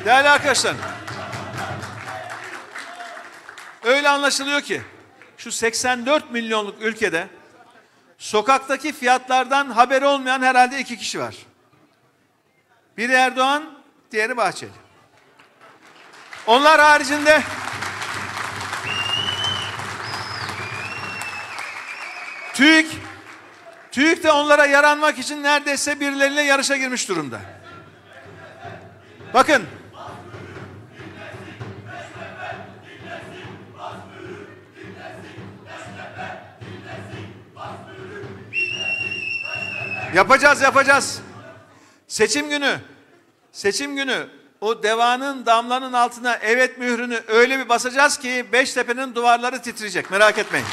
Değerli 0.04 0.28
arkadaşlar. 0.28 0.74
Öyle 3.84 4.08
anlaşılıyor 4.08 4.60
ki 4.60 4.82
şu 5.36 5.52
84 5.52 6.30
milyonluk 6.30 6.82
ülkede 6.82 7.28
sokaktaki 8.18 8.92
fiyatlardan 8.92 9.70
haberi 9.70 10.06
olmayan 10.06 10.42
herhalde 10.42 10.78
iki 10.78 10.98
kişi 10.98 11.20
var. 11.20 11.34
Biri 12.96 13.12
Erdoğan, 13.12 13.78
diğeri 14.12 14.36
Bahçeli. 14.36 14.70
Onlar 16.46 16.80
haricinde 16.80 17.42
TÜİK 22.56 22.86
TÜİK 23.92 24.22
de 24.22 24.32
onlara 24.32 24.66
yaranmak 24.66 25.18
için 25.18 25.42
neredeyse 25.42 26.00
birileriyle 26.00 26.42
yarışa 26.42 26.76
girmiş 26.76 27.08
durumda. 27.08 27.40
Bakın. 29.34 29.62
Yapacağız, 40.14 40.60
yapacağız. 40.60 41.20
Seçim 42.08 42.50
günü, 42.50 42.78
seçim 43.52 43.96
günü 43.96 44.26
o 44.60 44.82
devanın 44.82 45.46
damlanın 45.46 45.92
altına 45.92 46.34
evet 46.34 46.78
mührünü 46.78 47.20
öyle 47.28 47.58
bir 47.58 47.68
basacağız 47.68 48.18
ki 48.18 48.46
Beştepe'nin 48.52 49.14
duvarları 49.14 49.62
titreyecek. 49.62 50.10
Merak 50.10 50.38
etmeyin. 50.38 50.66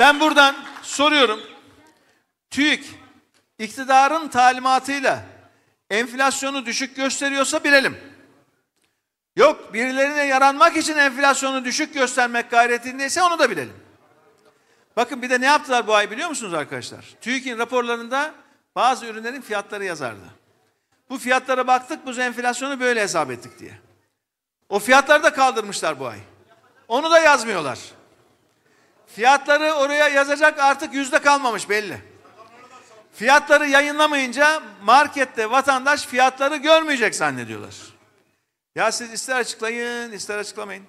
Ben 0.00 0.20
buradan 0.20 0.56
soruyorum. 0.82 1.40
TÜİK 2.50 2.84
iktidarın 3.58 4.28
talimatıyla 4.28 5.22
enflasyonu 5.90 6.66
düşük 6.66 6.96
gösteriyorsa 6.96 7.64
bilelim. 7.64 7.98
Yok 9.36 9.74
birilerine 9.74 10.24
yaranmak 10.26 10.76
için 10.76 10.96
enflasyonu 10.96 11.64
düşük 11.64 11.94
göstermek 11.94 12.50
gayretindeyse 12.50 13.22
onu 13.22 13.38
da 13.38 13.50
bilelim. 13.50 13.76
Bakın 14.96 15.22
bir 15.22 15.30
de 15.30 15.40
ne 15.40 15.46
yaptılar 15.46 15.86
bu 15.86 15.94
ay 15.94 16.10
biliyor 16.10 16.28
musunuz 16.28 16.54
arkadaşlar? 16.54 17.04
TÜİK'in 17.20 17.58
raporlarında 17.58 18.34
bazı 18.74 19.06
ürünlerin 19.06 19.40
fiyatları 19.40 19.84
yazardı. 19.84 20.24
Bu 21.10 21.18
fiyatlara 21.18 21.66
baktık 21.66 22.06
bu 22.06 22.20
enflasyonu 22.20 22.80
böyle 22.80 23.02
hesap 23.02 23.30
ettik 23.30 23.58
diye. 23.58 23.72
O 24.68 24.78
fiyatları 24.78 25.22
da 25.22 25.32
kaldırmışlar 25.32 26.00
bu 26.00 26.06
ay. 26.06 26.18
Onu 26.88 27.10
da 27.10 27.18
yazmıyorlar. 27.18 27.78
Fiyatları 29.16 29.72
oraya 29.72 30.08
yazacak 30.08 30.58
artık 30.58 30.94
yüzde 30.94 31.18
kalmamış 31.18 31.68
belli. 31.68 32.00
Fiyatları 33.12 33.68
yayınlamayınca 33.68 34.62
markette 34.82 35.50
vatandaş 35.50 36.06
fiyatları 36.06 36.56
görmeyecek 36.56 37.14
zannediyorlar. 37.14 37.74
Ya 38.74 38.92
siz 38.92 39.12
ister 39.12 39.36
açıklayın 39.36 40.12
ister 40.12 40.38
açıklamayın. 40.38 40.84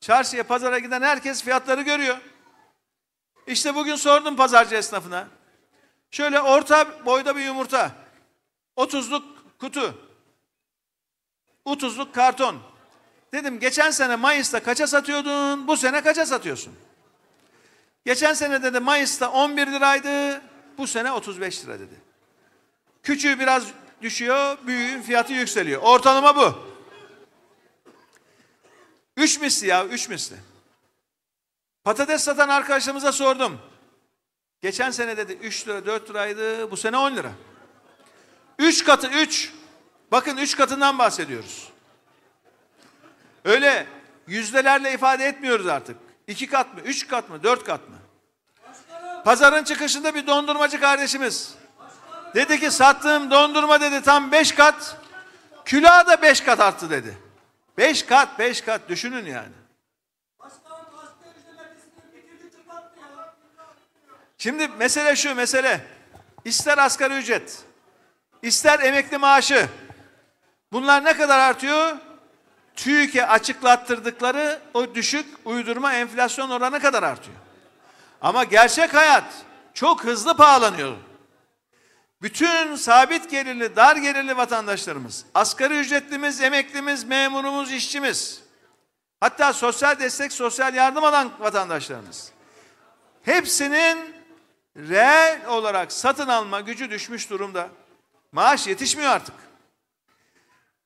Çarşıya 0.00 0.44
pazara 0.44 0.78
giden 0.78 1.02
herkes 1.02 1.42
fiyatları 1.42 1.82
görüyor. 1.82 2.18
İşte 3.46 3.74
bugün 3.74 3.96
sordum 3.96 4.36
pazarcı 4.36 4.74
esnafına. 4.74 5.28
Şöyle 6.10 6.40
orta 6.40 7.06
boyda 7.06 7.36
bir 7.36 7.44
yumurta. 7.44 7.90
30'luk 8.76 9.22
kutu. 9.60 9.94
30'luk 11.66 12.12
karton. 12.12 12.56
Dedim 13.32 13.60
geçen 13.60 13.90
sene 13.90 14.16
Mayıs'ta 14.16 14.62
kaça 14.62 14.86
satıyordun? 14.86 15.66
Bu 15.68 15.76
sene 15.76 16.00
kaça 16.00 16.26
satıyorsun? 16.26 16.87
Geçen 18.08 18.34
sene 18.34 18.62
dedi 18.62 18.80
Mayıs'ta 18.80 19.30
11 19.30 19.66
liraydı. 19.66 20.42
Bu 20.78 20.86
sene 20.86 21.12
35 21.12 21.64
lira 21.64 21.78
dedi. 21.78 21.94
Küçüğü 23.02 23.38
biraz 23.38 23.64
düşüyor, 24.02 24.58
büyüğün 24.66 25.02
fiyatı 25.02 25.32
yükseliyor. 25.32 25.82
Ortalama 25.82 26.36
bu. 26.36 26.54
Üç 29.16 29.40
misli 29.40 29.66
ya, 29.66 29.86
üç 29.86 30.08
misli. 30.08 30.36
Patates 31.84 32.22
satan 32.22 32.48
arkadaşlarımıza 32.48 33.12
sordum. 33.12 33.60
Geçen 34.62 34.90
sene 34.90 35.16
dedi 35.16 35.32
3 35.32 35.68
lira 35.68 35.86
4 35.86 36.10
liraydı 36.10 36.70
bu 36.70 36.76
sene 36.76 36.96
10 36.96 37.16
lira. 37.16 37.32
3 38.58 38.84
katı 38.84 39.08
3. 39.08 39.52
Bakın 40.12 40.36
3 40.36 40.56
katından 40.56 40.98
bahsediyoruz. 40.98 41.68
Öyle 43.44 43.86
yüzdelerle 44.26 44.94
ifade 44.94 45.24
etmiyoruz 45.24 45.66
artık. 45.66 45.96
2 46.26 46.46
kat 46.46 46.74
mı 46.74 46.80
3 46.80 47.08
kat 47.08 47.30
mı 47.30 47.42
4 47.42 47.64
kat 47.64 47.88
mı? 47.88 47.97
Pazarın 49.28 49.64
çıkışında 49.64 50.14
bir 50.14 50.26
dondurmacı 50.26 50.80
kardeşimiz. 50.80 51.54
Dedi 52.34 52.60
ki 52.60 52.70
sattığım 52.70 53.30
dondurma 53.30 53.80
dedi 53.80 54.02
tam 54.02 54.32
5 54.32 54.52
kat. 54.52 54.96
Külah 55.64 56.06
da 56.06 56.22
5 56.22 56.40
kat 56.40 56.60
arttı 56.60 56.90
dedi. 56.90 57.18
5 57.78 58.02
kat 58.02 58.38
5 58.38 58.60
kat 58.60 58.88
düşünün 58.88 59.26
yani. 59.26 59.52
Şimdi 64.38 64.68
mesele 64.68 65.16
şu 65.16 65.34
mesele. 65.34 65.86
İster 66.44 66.78
asgari 66.78 67.14
ücret, 67.14 67.58
ister 68.42 68.80
emekli 68.80 69.18
maaşı. 69.18 69.68
Bunlar 70.72 71.04
ne 71.04 71.16
kadar 71.16 71.38
artıyor? 71.38 71.96
TÜİK'e 72.76 73.26
açıklattırdıkları 73.26 74.60
o 74.74 74.94
düşük 74.94 75.26
uydurma 75.44 75.92
enflasyon 75.94 76.50
oranı 76.50 76.80
kadar 76.80 77.02
artıyor. 77.02 77.47
Ama 78.20 78.44
gerçek 78.44 78.94
hayat 78.94 79.24
çok 79.74 80.04
hızlı 80.04 80.36
pahalanıyor. 80.36 80.96
Bütün 82.22 82.76
sabit 82.76 83.30
gelirli, 83.30 83.76
dar 83.76 83.96
gelirli 83.96 84.36
vatandaşlarımız, 84.36 85.24
asgari 85.34 85.78
ücretlimiz, 85.78 86.40
emeklimiz, 86.40 87.04
memurumuz, 87.04 87.72
işçimiz, 87.72 88.42
hatta 89.20 89.52
sosyal 89.52 89.98
destek, 89.98 90.32
sosyal 90.32 90.74
yardım 90.74 91.04
alan 91.04 91.32
vatandaşlarımız. 91.40 92.32
Hepsinin 93.22 94.14
reel 94.76 95.46
olarak 95.46 95.92
satın 95.92 96.28
alma 96.28 96.60
gücü 96.60 96.90
düşmüş 96.90 97.30
durumda. 97.30 97.68
Maaş 98.32 98.66
yetişmiyor 98.66 99.10
artık. 99.10 99.34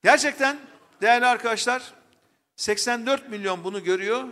Gerçekten 0.03 0.57
değerli 1.01 1.25
arkadaşlar 1.25 1.93
84 2.55 3.29
milyon 3.29 3.63
bunu 3.63 3.83
görüyor 3.83 4.23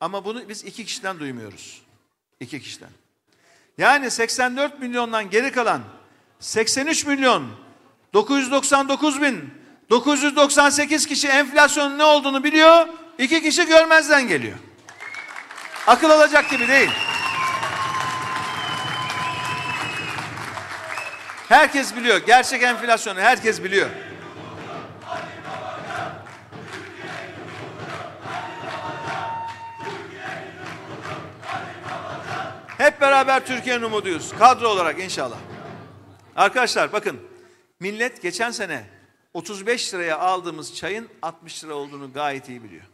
ama 0.00 0.24
bunu 0.24 0.48
biz 0.48 0.64
iki 0.64 0.84
kişiden 0.84 1.18
duymuyoruz. 1.20 1.87
İki 2.40 2.60
kişiden. 2.62 2.90
Yani 3.78 4.10
84 4.10 4.80
milyondan 4.80 5.30
geri 5.30 5.52
kalan 5.52 5.82
83 6.40 7.06
milyon 7.06 7.48
999 8.14 9.22
bin 9.22 9.50
998 9.90 11.06
kişi 11.06 11.28
enflasyonun 11.28 11.98
ne 11.98 12.04
olduğunu 12.04 12.44
biliyor. 12.44 12.88
iki 13.18 13.42
kişi 13.42 13.66
görmezden 13.66 14.28
geliyor. 14.28 14.58
Akıl 15.86 16.10
alacak 16.10 16.50
gibi 16.50 16.68
değil. 16.68 16.90
Herkes 21.48 21.96
biliyor. 21.96 22.26
Gerçek 22.26 22.62
enflasyonu 22.62 23.20
herkes 23.20 23.64
biliyor. 23.64 23.90
Beraber 33.00 33.46
Türkiye'nin 33.46 33.82
umuduyuz. 33.82 34.32
Kadro 34.38 34.68
olarak 34.68 35.00
inşallah. 35.00 35.38
Arkadaşlar 36.36 36.92
bakın. 36.92 37.20
Millet 37.80 38.22
geçen 38.22 38.50
sene 38.50 38.84
35 39.34 39.94
liraya 39.94 40.18
aldığımız 40.18 40.74
çayın 40.74 41.08
60 41.22 41.64
lira 41.64 41.74
olduğunu 41.74 42.12
gayet 42.12 42.48
iyi 42.48 42.64
biliyor. 42.64 42.84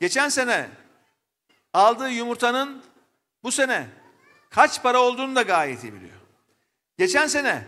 Geçen 0.00 0.28
sene 0.28 0.68
aldığı 1.72 2.10
yumurtanın 2.10 2.82
bu 3.42 3.52
sene 3.52 3.86
kaç 4.50 4.82
para 4.82 5.00
olduğunu 5.00 5.36
da 5.36 5.42
gayet 5.42 5.84
iyi 5.84 5.94
biliyor. 5.94 6.16
Geçen 6.98 7.26
sene 7.26 7.64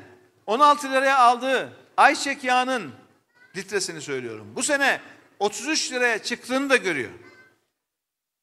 16 0.47 0.93
liraya 0.93 1.19
aldığı 1.19 1.73
ayçiçek 1.97 2.45
yağının 2.45 2.93
litresini 3.57 4.01
söylüyorum. 4.01 4.53
Bu 4.57 4.63
sene 4.63 5.01
33 5.39 5.93
liraya 5.93 6.23
çıktığını 6.23 6.71
da 6.71 6.77
görüyor. 6.77 7.11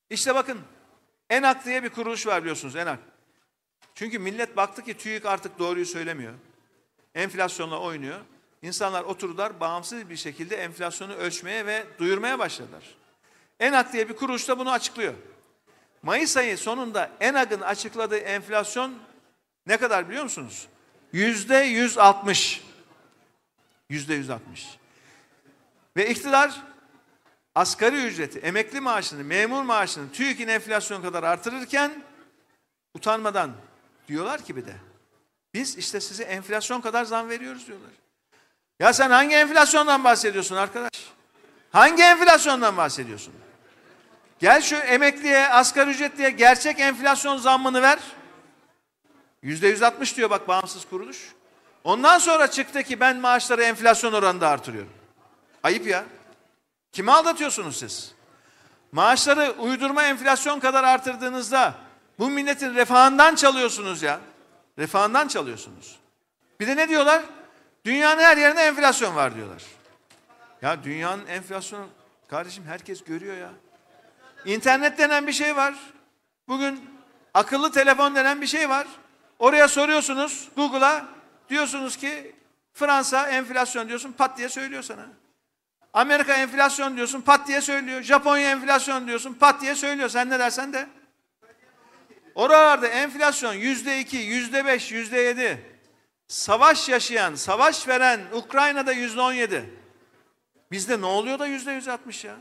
İşte 0.09 0.35
bakın 0.35 0.59
ENAK 1.29 1.65
diye 1.65 1.83
bir 1.83 1.89
kuruluş 1.89 2.27
var 2.27 2.41
biliyorsunuz 2.41 2.75
ENAK. 2.75 3.12
Çünkü 3.95 4.19
millet 4.19 4.57
baktı 4.57 4.83
ki 4.83 4.97
TÜİK 4.97 5.25
artık 5.25 5.59
doğruyu 5.59 5.85
söylemiyor. 5.85 6.33
Enflasyonla 7.15 7.79
oynuyor. 7.79 8.19
İnsanlar 8.61 9.03
oturdular 9.03 9.59
bağımsız 9.59 10.09
bir 10.09 10.15
şekilde 10.15 10.55
enflasyonu 10.55 11.13
ölçmeye 11.13 11.65
ve 11.65 11.85
duyurmaya 11.99 12.39
başladılar. 12.39 12.83
ENAK 13.59 13.93
diye 13.93 14.09
bir 14.09 14.15
kuruluş 14.15 14.47
da 14.47 14.59
bunu 14.59 14.71
açıklıyor. 14.71 15.13
Mayıs 16.03 16.37
ayı 16.37 16.57
sonunda 16.57 17.11
ENAK'ın 17.19 17.61
açıkladığı 17.61 18.17
enflasyon 18.17 18.93
ne 19.67 19.77
kadar 19.77 20.09
biliyor 20.09 20.23
musunuz? 20.23 20.67
Yüzde 21.13 21.55
160. 21.55 22.63
Yüzde 23.89 24.13
160. 24.13 24.77
Ve 25.97 26.09
iktidar 26.09 26.61
asgari 27.55 28.05
ücreti, 28.05 28.39
emekli 28.39 28.79
maaşını, 28.79 29.23
memur 29.23 29.63
maaşını 29.63 30.11
TÜİK'in 30.11 30.47
enflasyon 30.47 31.01
kadar 31.01 31.23
artırırken 31.23 32.03
utanmadan 32.93 33.51
diyorlar 34.07 34.41
ki 34.41 34.55
bir 34.55 34.65
de 34.65 34.75
biz 35.53 35.77
işte 35.77 36.01
size 36.01 36.23
enflasyon 36.23 36.81
kadar 36.81 37.05
zam 37.05 37.29
veriyoruz 37.29 37.67
diyorlar. 37.67 37.89
Ya 38.79 38.93
sen 38.93 39.09
hangi 39.09 39.35
enflasyondan 39.35 40.03
bahsediyorsun 40.03 40.55
arkadaş? 40.55 40.91
Hangi 41.71 42.03
enflasyondan 42.03 42.77
bahsediyorsun? 42.77 43.33
Gel 44.39 44.61
şu 44.61 44.75
emekliye, 44.75 45.47
asgari 45.47 45.89
ücretliye 45.89 46.29
gerçek 46.29 46.79
enflasyon 46.79 47.37
zammını 47.37 47.81
ver. 47.81 47.99
Yüzde 49.41 49.67
yüz 49.67 49.83
altmış 49.83 50.17
diyor 50.17 50.29
bak 50.29 50.47
bağımsız 50.47 50.85
kuruluş. 50.85 51.33
Ondan 51.83 52.17
sonra 52.17 52.51
çıktı 52.51 52.83
ki 52.83 52.99
ben 52.99 53.17
maaşları 53.17 53.63
enflasyon 53.63 54.13
oranında 54.13 54.49
artırıyorum. 54.49 54.93
Ayıp 55.63 55.87
ya. 55.87 56.03
Kimi 56.91 57.11
aldatıyorsunuz 57.11 57.77
siz? 57.77 58.13
Maaşları 58.91 59.51
uydurma 59.59 60.03
enflasyon 60.03 60.59
kadar 60.59 60.83
artırdığınızda 60.83 61.75
bu 62.23 62.29
milletin 62.29 62.75
refahından 62.75 63.35
çalıyorsunuz 63.35 64.01
ya. 64.01 64.19
Refahından 64.79 65.27
çalıyorsunuz. 65.27 65.99
Bir 66.59 66.67
de 66.67 66.75
ne 66.75 66.89
diyorlar? 66.89 67.23
Dünyanın 67.85 68.21
her 68.21 68.37
yerinde 68.37 68.61
enflasyon 68.61 69.15
var 69.15 69.35
diyorlar. 69.35 69.63
Ya 70.61 70.83
dünyanın 70.83 71.27
enflasyonu 71.27 71.87
kardeşim 72.27 72.63
herkes 72.67 73.03
görüyor 73.03 73.37
ya. 73.37 73.49
İnternet 74.45 74.97
denen 74.97 75.27
bir 75.27 75.31
şey 75.31 75.55
var. 75.55 75.75
Bugün 76.47 76.89
akıllı 77.33 77.71
telefon 77.71 78.15
denen 78.15 78.41
bir 78.41 78.47
şey 78.47 78.69
var. 78.69 78.87
Oraya 79.39 79.67
soruyorsunuz 79.67 80.49
Google'a 80.55 81.05
diyorsunuz 81.49 81.97
ki 81.97 82.35
Fransa 82.73 83.27
enflasyon 83.27 83.87
diyorsun 83.87 84.11
pat 84.11 84.37
diye 84.37 84.49
söylüyor 84.49 84.83
sana. 84.83 85.05
Amerika 85.93 86.33
enflasyon 86.33 86.95
diyorsun 86.95 87.21
pat 87.21 87.47
diye 87.47 87.61
söylüyor. 87.61 88.01
Japonya 88.01 88.51
enflasyon 88.51 89.07
diyorsun 89.07 89.33
pat 89.33 89.61
diye 89.61 89.75
söylüyor. 89.75 90.09
Sen 90.09 90.29
ne 90.29 90.39
dersen 90.39 90.73
de. 90.73 90.87
Oralarda 92.35 92.87
enflasyon 92.87 93.53
yüzde 93.53 93.99
iki, 93.99 94.17
yüzde 94.17 94.65
beş, 94.65 94.91
yüzde 94.91 95.17
yedi. 95.17 95.73
Savaş 96.27 96.89
yaşayan, 96.89 97.35
savaş 97.35 97.87
veren 97.87 98.21
Ukrayna'da 98.33 98.91
yüzde 98.91 99.21
on 99.21 99.33
yedi. 99.33 99.69
Bizde 100.71 101.01
ne 101.01 101.05
oluyor 101.05 101.39
da 101.39 101.47
yüzde 101.47 101.71
yüz 101.71 101.87
altmış 101.87 102.23
ya? 102.23 102.35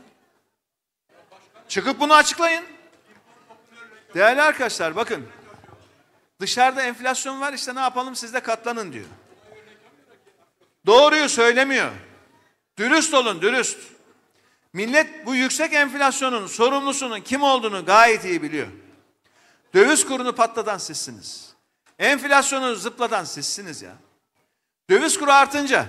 Çıkıp 1.67 1.99
bunu 1.99 2.13
açıklayın. 2.13 2.63
Değerli 4.15 4.41
arkadaşlar 4.41 4.95
bakın. 4.95 5.27
Dışarıda 6.41 6.81
enflasyon 6.81 7.41
var 7.41 7.53
işte 7.53 7.75
ne 7.75 7.79
yapalım 7.79 8.15
siz 8.15 8.33
de 8.33 8.39
katlanın 8.39 8.93
diyor. 8.93 9.05
Doğruyu 10.85 11.29
söylemiyor. 11.29 11.91
Dürüst 12.77 13.13
olun 13.13 13.41
dürüst. 13.41 13.79
Millet 14.73 15.25
bu 15.25 15.35
yüksek 15.35 15.73
enflasyonun 15.73 16.47
sorumlusunun 16.47 17.21
kim 17.21 17.43
olduğunu 17.43 17.85
gayet 17.85 18.25
iyi 18.25 18.41
biliyor. 18.41 18.67
Döviz 19.73 20.05
kurunu 20.05 20.35
patlatan 20.35 20.77
sizsiniz. 20.77 21.53
Enflasyonu 21.99 22.75
zıplatan 22.75 23.23
sizsiniz 23.23 23.81
ya. 23.81 23.95
Döviz 24.89 25.19
kuru 25.19 25.31
artınca 25.31 25.85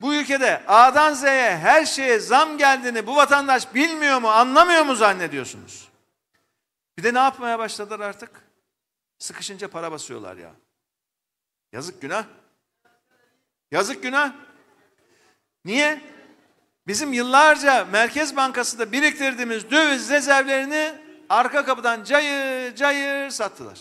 bu 0.00 0.14
ülkede 0.14 0.66
A'dan 0.66 1.14
Z'ye 1.14 1.56
her 1.56 1.86
şeye 1.86 2.18
zam 2.18 2.58
geldiğini 2.58 3.06
bu 3.06 3.16
vatandaş 3.16 3.74
bilmiyor 3.74 4.20
mu, 4.20 4.28
anlamıyor 4.28 4.84
mu 4.84 4.94
zannediyorsunuz? 4.94 5.88
Bir 6.98 7.02
de 7.02 7.14
ne 7.14 7.18
yapmaya 7.18 7.58
başladılar 7.58 8.00
artık? 8.00 8.30
Sıkışınca 9.18 9.68
para 9.68 9.92
basıyorlar 9.92 10.36
ya. 10.36 10.50
Yazık 11.72 12.02
günah. 12.02 12.24
Yazık 13.70 14.02
günah. 14.02 14.32
Niye? 15.64 16.00
Bizim 16.86 17.12
yıllarca 17.12 17.84
Merkez 17.84 18.36
Bankası'nda 18.36 18.92
biriktirdiğimiz 18.92 19.70
döviz 19.70 20.10
rezervlerini 20.10 21.01
arka 21.32 21.64
kapıdan 21.64 22.04
cayır 22.04 22.74
cayır 22.74 23.30
sattılar. 23.30 23.80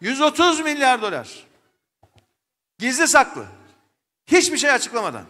130 0.00 0.60
milyar 0.60 1.02
dolar. 1.02 1.46
Gizli 2.78 3.08
saklı. 3.08 3.46
Hiçbir 4.26 4.58
şey 4.58 4.70
açıklamadan. 4.70 5.24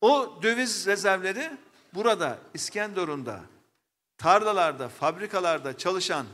O 0.00 0.38
döviz 0.42 0.86
rezervleri 0.86 1.50
burada 1.94 2.38
İskenderun'da, 2.54 3.40
tarlalarda, 4.18 4.88
fabrikalarda 4.88 5.78
çalışan 5.78 6.26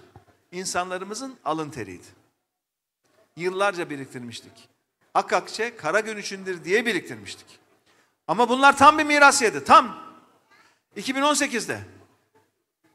insanlarımızın 0.53 1.39
alın 1.45 1.71
teriydi. 1.71 2.07
Yıllarca 3.37 3.91
biriktirmiştik. 3.91 4.69
Akakçe 5.15 5.77
kara 5.77 6.01
gün 6.01 6.17
içindir 6.17 6.65
diye 6.65 6.87
biriktirmiştik. 6.87 7.47
Ama 8.29 8.49
bunlar 8.49 8.79
tam 8.79 8.99
bir 8.99 9.05
miras 9.05 9.43
yedi. 9.43 9.65
Tam 9.65 9.99
2018'de 10.97 11.81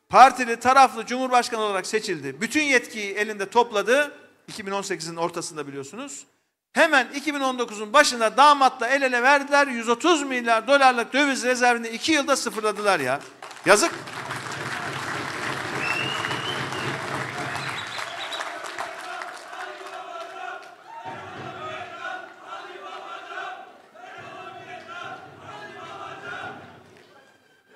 partili 0.10 0.60
taraflı 0.60 1.06
cumhurbaşkanı 1.06 1.62
olarak 1.62 1.88
seçildi. 1.88 2.42
Bütün 2.42 2.64
yetkiyi 2.64 3.14
elinde 3.14 3.50
topladı. 3.50 4.12
2018'in 4.52 5.16
ortasında 5.16 5.68
biliyorsunuz. 5.68 6.26
Hemen 6.74 7.08
2019'un 7.08 7.94
başında 7.94 8.38
damatla 8.38 8.88
el 8.88 9.02
ele 9.02 9.24
verdiler. 9.24 9.68
130 9.68 10.24
milyar 10.24 10.68
dolarlık 10.68 11.14
döviz 11.14 11.44
rezervini 11.44 11.88
2 11.88 12.12
yılda 12.12 12.36
sıfırladılar 12.36 13.00
ya. 13.00 13.20
Yazık. 13.66 13.92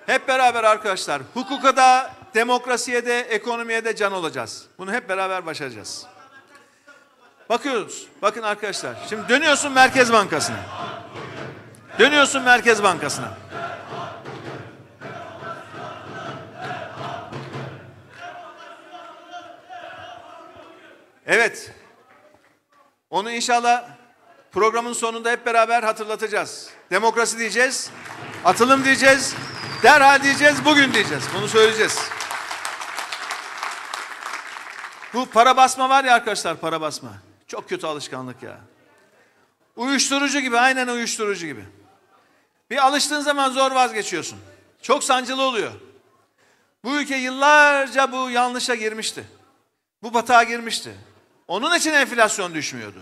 Hep 0.06 0.28
beraber 0.28 0.64
arkadaşlar 0.64 1.22
hukuka 1.34 1.78
da, 1.78 2.12
demokrasiye 2.36 3.06
de, 3.06 3.20
ekonomiye 3.20 3.86
de 3.86 3.96
can 3.96 4.14
olacağız. 4.14 4.66
Bunu 4.78 4.94
hep 4.94 5.10
beraber 5.10 5.46
başaracağız. 5.46 6.06
Bakıyoruz. 7.50 8.08
Bakın 8.22 8.42
arkadaşlar. 8.42 8.96
Şimdi 9.10 9.30
dönüyorsun 9.30 9.72
Merkez 9.72 10.14
Bankası'na. 10.14 10.60
Dönüyorsun 12.00 12.44
Merkez 12.44 12.84
Bankası'na. 12.84 13.38
Evet. 21.28 21.72
Onu 23.10 23.32
inşallah 23.32 23.84
programın 24.52 24.94
sonunda 24.94 25.32
hep 25.32 25.46
beraber 25.46 25.84
hatırlatacağız. 25.84 26.70
Demokrasi 26.92 27.38
diyeceğiz, 27.38 27.90
atılım 28.46 28.86
diyeceğiz, 28.86 29.36
derhal 29.84 30.24
diyeceğiz, 30.24 30.66
bugün 30.66 30.94
diyeceğiz. 30.94 31.24
Bunu 31.38 31.48
söyleyeceğiz. 31.48 32.13
Bu 35.14 35.26
para 35.26 35.58
basma 35.58 35.90
var 35.90 36.04
ya 36.04 36.16
arkadaşlar 36.16 36.58
para 36.58 36.82
basma. 36.82 37.14
Çok 37.48 37.70
kötü 37.70 37.88
alışkanlık 37.88 38.44
ya. 38.44 38.60
Uyuşturucu 39.76 40.40
gibi 40.40 40.58
aynen 40.58 40.88
uyuşturucu 40.88 41.46
gibi. 41.46 41.66
Bir 42.70 42.88
alıştığın 42.88 43.22
zaman 43.22 43.50
zor 43.50 43.72
vazgeçiyorsun. 43.72 44.40
Çok 44.82 45.04
sancılı 45.04 45.42
oluyor. 45.42 45.72
Bu 46.84 46.96
ülke 46.96 47.16
yıllarca 47.16 48.12
bu 48.12 48.30
yanlışa 48.30 48.76
girmişti. 48.76 49.24
Bu 50.04 50.14
batağa 50.14 50.44
girmişti. 50.44 50.96
Onun 51.48 51.76
için 51.76 51.94
enflasyon 51.94 52.54
düşmüyordu. 52.54 53.00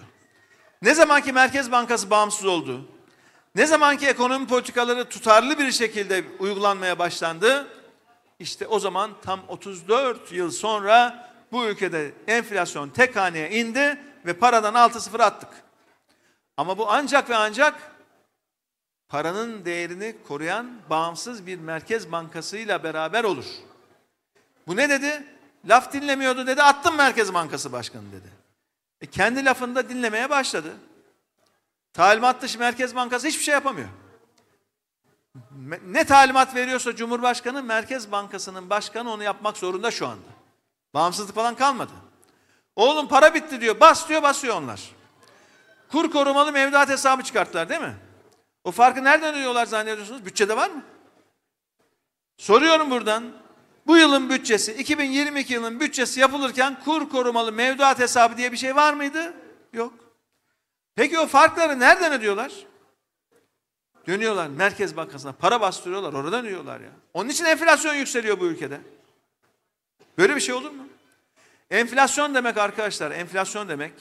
Ne 0.82 0.94
zaman 0.94 1.22
ki 1.22 1.34
Merkez 1.34 1.72
Bankası 1.72 2.10
bağımsız 2.10 2.46
oldu, 2.46 2.86
ne 3.56 3.66
zaman 3.66 3.98
ki 3.98 4.08
ekonomi 4.08 4.48
politikaları 4.48 5.10
tutarlı 5.10 5.60
bir 5.60 5.72
şekilde 5.72 6.24
uygulanmaya 6.40 7.00
başlandı, 7.00 7.68
işte 8.40 8.68
o 8.68 8.80
zaman 8.80 9.12
tam 9.22 9.40
34 9.48 10.32
yıl 10.32 10.52
sonra 10.52 11.31
bu 11.52 11.66
ülkede 11.66 12.12
enflasyon 12.28 12.90
tek 12.90 13.16
haneye 13.16 13.52
indi 13.52 13.98
ve 14.26 14.34
paradan 14.34 14.74
6-0 14.74 15.24
attık. 15.24 15.50
Ama 16.58 16.78
bu 16.78 16.92
ancak 16.92 17.30
ve 17.30 17.36
ancak 17.36 17.92
paranın 19.10 19.66
değerini 19.66 20.16
koruyan 20.28 20.72
bağımsız 20.90 21.48
bir 21.48 21.60
merkez 21.60 22.12
bankasıyla 22.12 22.84
beraber 22.84 23.24
olur. 23.24 23.46
Bu 24.68 24.76
ne 24.76 24.90
dedi? 24.90 25.24
Laf 25.66 25.94
dinlemiyordu 25.94 26.48
dedi. 26.48 26.64
Attım 26.64 26.96
Merkez 26.96 27.34
Bankası 27.34 27.72
Başkanı 27.72 28.12
dedi. 28.12 28.28
E 29.02 29.06
kendi 29.06 29.46
lafını 29.46 29.76
da 29.76 29.90
dinlemeye 29.90 30.30
başladı. 30.30 30.74
Talimat 31.94 32.42
dışı 32.42 32.60
Merkez 32.60 32.96
Bankası 32.96 33.28
hiçbir 33.28 33.44
şey 33.44 33.54
yapamıyor. 33.54 33.90
Ne 35.86 36.04
talimat 36.04 36.56
veriyorsa 36.56 36.96
Cumhurbaşkanı 36.96 37.64
Merkez 37.64 38.12
Bankası'nın 38.12 38.70
başkanı 38.70 39.12
onu 39.12 39.24
yapmak 39.24 39.58
zorunda 39.58 39.92
şu 39.92 40.08
anda. 40.08 40.41
Bağımsızlık 40.94 41.36
falan 41.36 41.56
kalmadı. 41.56 41.92
Oğlum 42.76 43.08
para 43.08 43.34
bitti 43.34 43.62
diyor. 43.62 43.80
Bas 43.80 44.10
diyor 44.10 44.24
basıyor 44.24 44.56
onlar. 44.56 44.82
Kur 45.92 46.12
korumalı 46.12 46.52
mevduat 46.52 46.90
hesabı 46.90 47.24
çıkarttılar 47.24 47.70
değil 47.70 47.82
mi? 47.82 47.96
O 48.64 48.72
farkı 48.72 49.04
nereden 49.04 49.36
ödüyorlar 49.36 49.66
zannediyorsunuz? 49.66 50.26
Bütçede 50.26 50.58
var 50.58 50.70
mı? 50.70 50.84
Soruyorum 52.38 52.92
buradan. 52.92 53.24
Bu 53.88 53.98
yılın 53.98 54.30
bütçesi, 54.30 54.74
2022 54.74 55.54
yılın 55.54 55.80
bütçesi 55.80 56.20
yapılırken 56.20 56.80
kur 56.86 57.10
korumalı 57.10 57.52
mevduat 57.52 58.00
hesabı 58.00 58.38
diye 58.38 58.52
bir 58.52 58.58
şey 58.58 58.76
var 58.76 58.94
mıydı? 58.94 59.34
Yok. 59.74 59.94
Peki 60.96 61.20
o 61.20 61.28
farkları 61.28 61.80
nereden 61.80 62.14
ödüyorlar? 62.14 62.52
Dönüyorlar 64.08 64.48
Merkez 64.48 64.98
Bankası'na 64.98 65.32
para 65.32 65.62
bastırıyorlar 65.62 66.14
oradan 66.14 66.46
ödüyorlar 66.46 66.80
ya. 66.80 66.90
Onun 67.14 67.30
için 67.30 67.46
enflasyon 67.46 67.94
yükseliyor 67.94 68.40
bu 68.40 68.46
ülkede. 68.46 68.82
Böyle 70.18 70.36
bir 70.36 70.42
şey 70.42 70.56
olur 70.56 70.72
mu? 70.72 70.88
Enflasyon 71.72 72.36
demek 72.36 72.58
arkadaşlar, 72.58 73.12
enflasyon 73.12 73.70
demek 73.70 73.94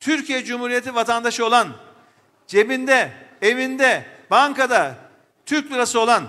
Türkiye 0.00 0.44
Cumhuriyeti 0.44 0.94
vatandaşı 0.94 1.46
olan, 1.46 1.76
cebinde, 2.46 3.12
evinde, 3.42 4.06
bankada 4.30 4.96
Türk 5.46 5.72
lirası 5.72 6.00
olan, 6.00 6.28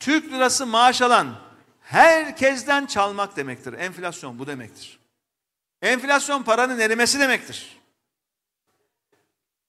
Türk 0.00 0.32
lirası 0.32 0.66
maaş 0.66 1.02
alan 1.02 1.38
herkesten 1.80 2.86
çalmak 2.86 3.36
demektir. 3.36 3.72
Enflasyon 3.72 4.38
bu 4.38 4.46
demektir. 4.46 4.98
Enflasyon 5.82 6.42
paranın 6.42 6.78
erimesi 6.78 7.20
demektir. 7.20 7.76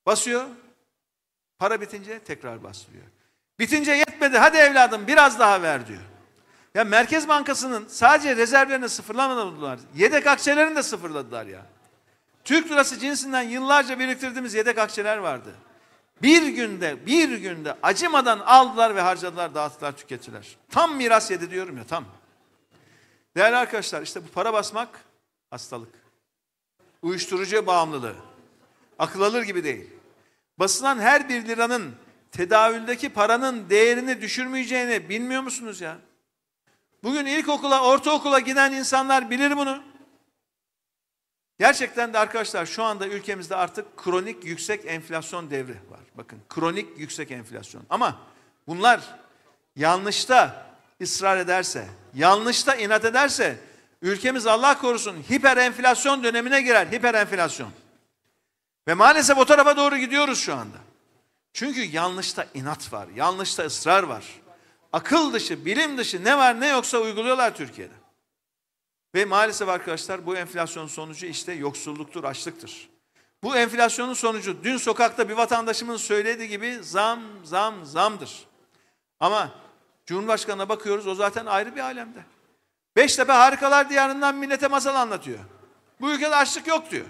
Basıyor, 0.06 0.46
para 1.60 1.82
bitince 1.82 2.20
tekrar 2.20 2.64
bastırıyor. 2.64 3.04
Bitince 3.60 3.92
yetmedi, 3.92 4.38
hadi 4.38 4.58
evladım 4.58 5.08
biraz 5.08 5.40
daha 5.40 5.62
ver 5.62 5.88
diyor. 5.88 6.02
Ya 6.78 6.84
Merkez 6.84 7.28
Bankası'nın 7.28 7.88
sadece 7.88 8.36
rezervlerini 8.36 8.90
sıfırlamadılar. 8.90 9.80
Yedek 9.96 10.28
akçelerini 10.28 10.76
de 10.76 10.84
sıfırladılar 10.84 11.46
ya. 11.46 11.66
Türk 12.44 12.72
lirası 12.72 13.00
cinsinden 13.00 13.42
yıllarca 13.42 14.00
biriktirdiğimiz 14.00 14.54
yedek 14.54 14.78
akçeler 14.78 15.18
vardı. 15.18 15.56
Bir 16.22 16.48
günde, 16.48 17.06
bir 17.06 17.30
günde 17.38 17.76
acımadan 17.84 18.40
aldılar 18.40 18.96
ve 18.96 19.02
harcadılar, 19.02 19.56
dağıttılar, 19.56 19.98
tükettiler. 19.98 20.58
Tam 20.70 20.96
miras 20.96 21.32
yedi 21.32 21.52
diyorum 21.52 21.78
ya, 21.78 21.84
tam. 21.84 22.06
Değerli 23.38 23.56
arkadaşlar, 23.56 24.02
işte 24.02 24.24
bu 24.24 24.28
para 24.28 24.54
basmak 24.54 24.90
hastalık. 25.50 25.94
Uyuşturucu 27.02 27.68
bağımlılığı. 27.68 28.16
Akıl 29.00 29.22
alır 29.22 29.44
gibi 29.44 29.64
değil. 29.64 29.90
Basılan 30.60 31.00
her 31.00 31.30
bir 31.30 31.48
liranın 31.48 31.96
tedavüldeki 32.32 33.10
paranın 33.10 33.70
değerini 33.70 34.22
düşürmeyeceğini 34.22 35.10
bilmiyor 35.10 35.42
musunuz 35.42 35.82
ya? 35.82 35.98
Bugün 37.04 37.26
ilkokula, 37.26 37.84
ortaokula 37.84 38.40
giden 38.40 38.72
insanlar 38.72 39.30
bilir 39.30 39.58
bunu. 39.58 39.84
Gerçekten 41.60 42.14
de 42.14 42.20
arkadaşlar 42.20 42.66
şu 42.66 42.84
anda 42.84 43.08
ülkemizde 43.08 43.56
artık 43.56 43.98
kronik 43.98 44.46
yüksek 44.46 44.86
enflasyon 44.86 45.50
devri 45.50 45.78
var. 45.90 46.00
Bakın 46.16 46.40
kronik 46.50 47.00
yüksek 47.00 47.32
enflasyon. 47.32 47.84
Ama 47.90 48.20
bunlar 48.68 49.02
yanlışta 49.76 50.68
ısrar 51.02 51.38
ederse, 51.38 51.88
yanlışta 52.14 52.76
inat 52.76 53.06
ederse 53.06 53.58
ülkemiz 54.02 54.48
Allah 54.48 54.78
korusun 54.78 55.24
hiper 55.32 55.58
enflasyon 55.58 56.24
dönemine 56.24 56.62
girer. 56.62 56.88
Hiper 56.88 57.14
enflasyon. 57.14 57.72
Ve 58.88 58.94
maalesef 58.94 59.38
o 59.38 59.46
tarafa 59.46 59.78
doğru 59.78 59.98
gidiyoruz 59.98 60.40
şu 60.40 60.56
anda. 60.56 60.78
Çünkü 61.54 61.84
yanlışta 61.84 62.46
inat 62.54 62.94
var, 62.94 63.08
yanlışta 63.16 63.64
ısrar 63.64 64.04
var. 64.04 64.24
Akıl 64.94 65.34
dışı, 65.34 65.66
bilim 65.66 65.98
dışı 65.98 66.24
ne 66.24 66.38
var 66.38 66.62
ne 66.62 66.68
yoksa 66.68 66.98
uyguluyorlar 66.98 67.56
Türkiye'de. 67.56 67.94
Ve 69.16 69.26
maalesef 69.26 69.70
arkadaşlar 69.70 70.26
bu 70.26 70.36
enflasyon 70.36 70.88
sonucu 70.88 71.26
işte 71.26 71.54
yoksulluktur, 71.54 72.24
açlıktır. 72.24 72.90
Bu 73.44 73.58
enflasyonun 73.58 74.14
sonucu 74.14 74.64
dün 74.64 74.78
sokakta 74.78 75.30
bir 75.30 75.34
vatandaşımın 75.34 75.98
söylediği 75.98 76.50
gibi 76.50 76.80
zam, 76.82 77.22
zam, 77.44 77.86
zamdır. 77.86 78.48
Ama 79.20 79.52
Cumhurbaşkanı'na 80.06 80.70
bakıyoruz 80.70 81.08
o 81.08 81.16
zaten 81.16 81.46
ayrı 81.46 81.76
bir 81.76 81.82
alemde. 81.82 82.20
Beştepe 82.96 83.34
Harikalar 83.34 83.90
Diyarı'ndan 83.90 84.36
millete 84.36 84.68
masal 84.68 84.96
anlatıyor. 84.96 85.40
Bu 86.02 86.12
ülkede 86.12 86.36
açlık 86.36 86.68
yok 86.68 86.92
diyor. 86.92 87.06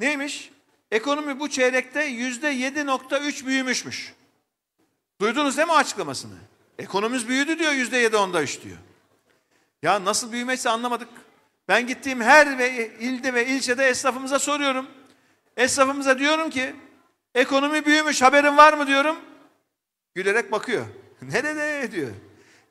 Neymiş? 0.00 0.50
Ekonomi 0.90 1.40
bu 1.40 1.50
çeyrekte 1.50 2.04
yüzde 2.04 2.52
7.3 2.52 3.46
büyümüşmüş. 3.46 4.14
Duydunuz 5.20 5.56
değil 5.56 5.68
mi 5.68 5.74
açıklamasını? 5.74 6.34
Ekonomimiz 6.78 7.28
büyüdü 7.28 7.58
diyor 7.58 7.72
yüzde 7.72 7.96
7 7.96 8.16
onda 8.16 8.42
3 8.42 8.62
diyor. 8.62 8.76
Ya 9.82 10.04
nasıl 10.04 10.32
büyümesi 10.32 10.68
anlamadık. 10.68 11.08
Ben 11.68 11.86
gittiğim 11.86 12.20
her 12.20 12.58
ve 12.58 12.90
ilde 12.98 13.34
ve 13.34 13.46
ilçede 13.46 13.88
esnafımıza 13.88 14.38
soruyorum. 14.38 14.86
Esnafımıza 15.56 16.18
diyorum 16.18 16.50
ki 16.50 16.74
ekonomi 17.34 17.86
büyümüş 17.86 18.22
haberin 18.22 18.56
var 18.56 18.72
mı 18.72 18.86
diyorum. 18.86 19.16
Gülerek 20.14 20.52
bakıyor. 20.52 20.86
Nerede 21.22 21.92
diyor. 21.92 22.10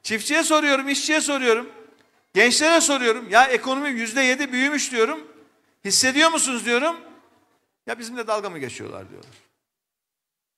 Çiftçiye 0.03 0.43
soruyorum, 0.43 0.89
işçiye 0.89 1.21
soruyorum. 1.21 1.69
Gençlere 2.33 2.81
soruyorum. 2.81 3.29
Ya 3.29 3.45
ekonomi 3.45 3.89
yüzde 3.89 4.21
yedi 4.21 4.51
büyümüş 4.51 4.91
diyorum. 4.91 5.27
Hissediyor 5.85 6.31
musunuz 6.31 6.65
diyorum. 6.65 6.95
Ya 7.87 7.99
bizimle 7.99 8.27
dalga 8.27 8.49
mı 8.49 8.59
geçiyorlar 8.59 9.09
diyorlar. 9.09 9.31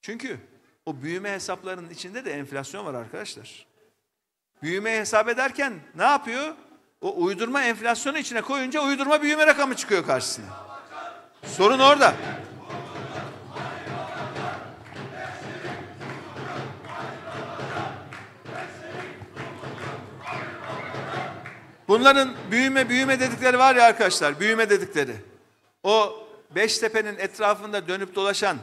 Çünkü 0.01 0.39
o 0.89 1.01
büyüme 1.01 1.31
hesaplarının 1.31 1.89
içinde 1.89 2.25
de 2.25 2.31
enflasyon 2.31 2.85
var 2.85 2.93
arkadaşlar. 2.93 3.65
Büyümeyi 4.61 4.99
hesap 4.99 5.29
ederken 5.29 5.73
ne 5.95 6.03
yapıyor? 6.03 6.55
O 7.01 7.23
uydurma 7.23 7.63
enflasyonu 7.63 8.17
içine 8.17 8.41
koyunca 8.41 8.81
uydurma 8.81 9.21
büyüme 9.21 9.47
rakamı 9.47 9.75
çıkıyor 9.75 10.05
karşısına. 10.05 10.45
Sorun 11.45 11.79
orada. 11.79 12.13
Bunların 21.87 22.33
büyüme 22.51 22.89
büyüme 22.89 23.19
dedikleri 23.19 23.59
var 23.59 23.75
ya 23.75 23.83
arkadaşlar, 23.83 24.39
büyüme 24.39 24.69
dedikleri. 24.69 25.15
O 25.83 26.27
Beştepe'nin 26.55 27.17
etrafında 27.17 27.87
dönüp 27.87 28.15
dolaşan 28.15 28.57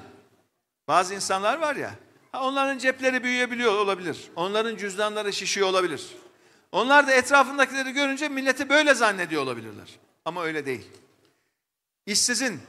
bazı 0.88 1.14
insanlar 1.14 1.58
var 1.58 1.76
ya, 1.76 1.90
onların 2.32 2.78
cepleri 2.78 3.24
büyüyebiliyor 3.24 3.72
olabilir. 3.72 4.30
Onların 4.36 4.76
cüzdanları 4.76 5.32
şişiyor 5.32 5.68
olabilir. 5.68 6.06
Onlar 6.72 7.06
da 7.06 7.12
etrafındakileri 7.12 7.92
görünce 7.92 8.28
milleti 8.28 8.68
böyle 8.68 8.94
zannediyor 8.94 9.42
olabilirler. 9.42 9.98
Ama 10.24 10.44
öyle 10.44 10.66
değil. 10.66 10.86
İşsizin 12.06 12.60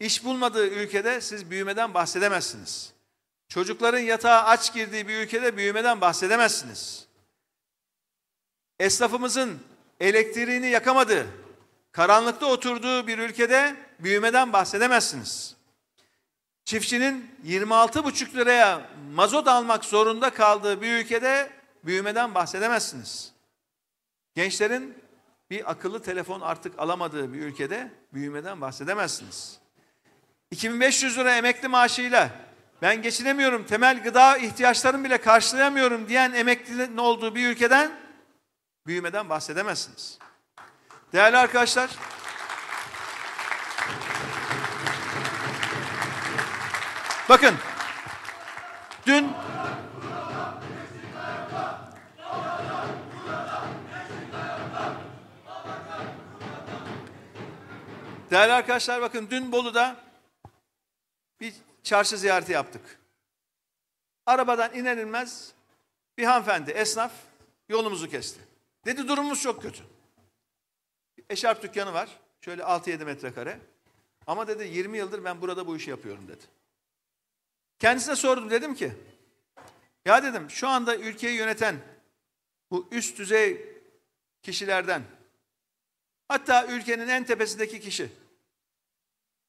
iş 0.00 0.24
bulmadığı 0.24 0.68
ülkede 0.68 1.20
siz 1.20 1.50
büyümeden 1.50 1.94
bahsedemezsiniz. 1.94 2.92
Çocukların 3.48 3.98
yatağa 3.98 4.44
aç 4.44 4.74
girdiği 4.74 5.08
bir 5.08 5.16
ülkede 5.16 5.56
büyümeden 5.56 6.00
bahsedemezsiniz. 6.00 7.06
Esnafımızın 8.78 9.60
elektriğini 10.00 10.68
yakamadığı, 10.68 11.26
karanlıkta 11.92 12.46
oturduğu 12.46 13.06
bir 13.06 13.18
ülkede 13.18 13.76
büyümeden 14.00 14.52
bahsedemezsiniz. 14.52 15.55
Çiftçinin 16.66 17.30
26,5 17.46 18.34
liraya 18.34 18.80
mazot 19.14 19.48
almak 19.48 19.84
zorunda 19.84 20.30
kaldığı 20.30 20.80
bir 20.80 20.92
ülkede 20.92 21.50
büyümeden 21.84 22.34
bahsedemezsiniz. 22.34 23.32
Gençlerin 24.34 24.94
bir 25.50 25.70
akıllı 25.70 26.02
telefon 26.02 26.40
artık 26.40 26.78
alamadığı 26.78 27.32
bir 27.32 27.40
ülkede 27.40 27.90
büyümeden 28.14 28.60
bahsedemezsiniz. 28.60 29.58
2500 30.50 31.18
lira 31.18 31.36
emekli 31.36 31.68
maaşıyla 31.68 32.30
ben 32.82 33.02
geçinemiyorum, 33.02 33.66
temel 33.66 34.02
gıda 34.02 34.36
ihtiyaçlarımı 34.36 35.04
bile 35.04 35.18
karşılayamıyorum 35.18 36.08
diyen 36.08 36.32
emeklinin 36.32 36.96
olduğu 36.96 37.34
bir 37.34 37.48
ülkeden 37.48 37.90
büyümeden 38.86 39.28
bahsedemezsiniz. 39.28 40.18
Değerli 41.12 41.36
arkadaşlar, 41.36 41.90
bakın 47.28 47.54
dün 49.06 49.32
Değerli 58.30 58.52
arkadaşlar 58.52 59.00
bakın 59.00 59.28
dün 59.30 59.52
Bolu'da 59.52 59.96
bir 61.40 61.54
çarşı 61.82 62.18
ziyareti 62.18 62.52
yaptık. 62.52 62.98
Arabadan 64.26 64.74
iner 64.74 64.96
inmez 64.96 65.52
bir 66.18 66.24
hanımefendi, 66.24 66.70
esnaf 66.70 67.12
yolumuzu 67.68 68.10
kesti. 68.10 68.40
Dedi 68.84 69.08
durumumuz 69.08 69.42
çok 69.42 69.62
kötü. 69.62 69.82
Eşarp 71.30 71.62
dükkanı 71.62 71.92
var. 71.92 72.08
Şöyle 72.40 72.62
6-7 72.62 73.04
metrekare. 73.04 73.58
Ama 74.26 74.48
dedi 74.48 74.64
20 74.64 74.98
yıldır 74.98 75.24
ben 75.24 75.40
burada 75.40 75.66
bu 75.66 75.76
işi 75.76 75.90
yapıyorum 75.90 76.28
dedi. 76.28 76.44
Kendisine 77.78 78.16
sordum 78.16 78.50
dedim 78.50 78.74
ki 78.74 78.92
ya 80.04 80.22
dedim 80.22 80.50
şu 80.50 80.68
anda 80.68 80.96
ülkeyi 80.96 81.36
yöneten 81.36 81.76
bu 82.70 82.88
üst 82.90 83.18
düzey 83.18 83.66
kişilerden 84.42 85.02
Hatta 86.28 86.66
ülkenin 86.66 87.08
en 87.08 87.24
tepesindeki 87.24 87.80
kişi. 87.80 88.12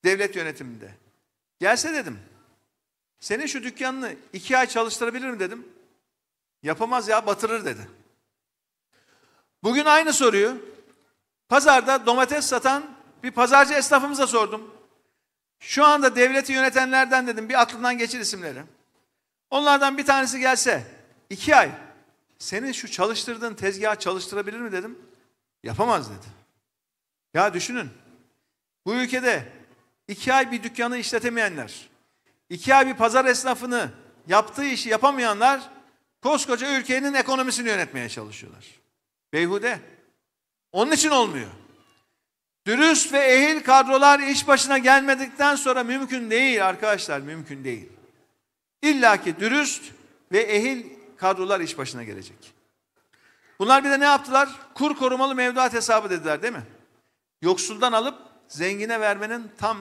Devlet 0.04 0.36
yönetiminde. 0.36 0.92
Gelse 1.60 1.94
dedim. 1.94 2.20
Senin 3.20 3.46
şu 3.46 3.64
dükkanını 3.64 4.16
iki 4.34 4.58
ay 4.58 4.68
çalıştırabilir 4.68 5.30
mi 5.30 5.40
dedim. 5.40 5.68
Yapamaz 6.64 7.08
ya 7.08 7.26
batırır 7.26 7.66
dedi. 7.66 7.88
Bugün 9.64 9.86
aynı 9.86 10.14
soruyu 10.14 10.66
pazarda 11.50 12.06
domates 12.06 12.46
satan 12.46 12.98
bir 13.24 13.32
pazarcı 13.32 13.74
esnafımıza 13.74 14.28
sordum. 14.28 14.77
Şu 15.60 15.86
anda 15.86 16.16
devleti 16.16 16.54
yönetenlerden 16.54 17.28
dedim 17.28 17.50
bir 17.50 17.62
aklından 17.62 17.98
geçir 17.98 18.20
isimleri. 18.20 18.64
Onlardan 19.50 19.98
bir 19.98 20.06
tanesi 20.06 20.40
gelse 20.40 20.84
iki 21.30 21.56
ay 21.56 21.72
senin 22.40 22.72
şu 22.72 22.92
çalıştırdığın 22.92 23.54
tezgahı 23.54 24.00
çalıştırabilir 24.00 24.60
mi 24.60 24.72
dedim. 24.72 25.00
Yapamaz 25.64 26.10
dedi. 26.10 26.26
Ya 27.34 27.54
düşünün 27.54 27.90
bu 28.86 28.94
ülkede 28.94 29.52
iki 30.08 30.34
ay 30.34 30.52
bir 30.52 30.64
dükkanı 30.64 30.98
işletemeyenler, 30.98 31.90
iki 32.50 32.76
ay 32.76 32.88
bir 32.88 32.94
pazar 32.94 33.26
esnafını 33.26 33.92
yaptığı 34.28 34.66
işi 34.66 34.90
yapamayanlar 34.90 35.70
koskoca 36.22 36.80
ülkenin 36.80 37.14
ekonomisini 37.14 37.70
yönetmeye 37.70 38.10
çalışıyorlar. 38.10 38.66
Beyhude. 39.34 39.80
Onun 40.72 40.92
için 40.92 41.10
olmuyor. 41.10 41.50
Dürüst 42.68 43.14
ve 43.14 43.20
ehil 43.20 43.64
kadrolar 43.64 44.20
iş 44.20 44.48
başına 44.48 44.78
gelmedikten 44.78 45.56
sonra 45.56 45.84
mümkün 45.84 46.32
değil 46.32 46.68
arkadaşlar, 46.68 47.20
mümkün 47.20 47.64
değil. 47.64 47.90
İlla 48.82 49.22
ki 49.22 49.40
dürüst 49.40 49.92
ve 50.32 50.40
ehil 50.40 50.86
kadrolar 51.18 51.60
iş 51.60 51.78
başına 51.78 52.04
gelecek. 52.04 52.54
Bunlar 53.60 53.84
bir 53.84 53.90
de 53.90 54.00
ne 54.00 54.06
yaptılar? 54.06 54.50
Kur 54.74 54.96
korumalı 54.96 55.36
mevduat 55.36 55.74
hesabı 55.74 56.10
dediler 56.10 56.42
değil 56.42 56.54
mi? 56.54 56.64
Yoksuldan 57.42 57.92
alıp 57.92 58.20
zengine 58.48 59.00
vermenin 59.00 59.52
tam 59.58 59.78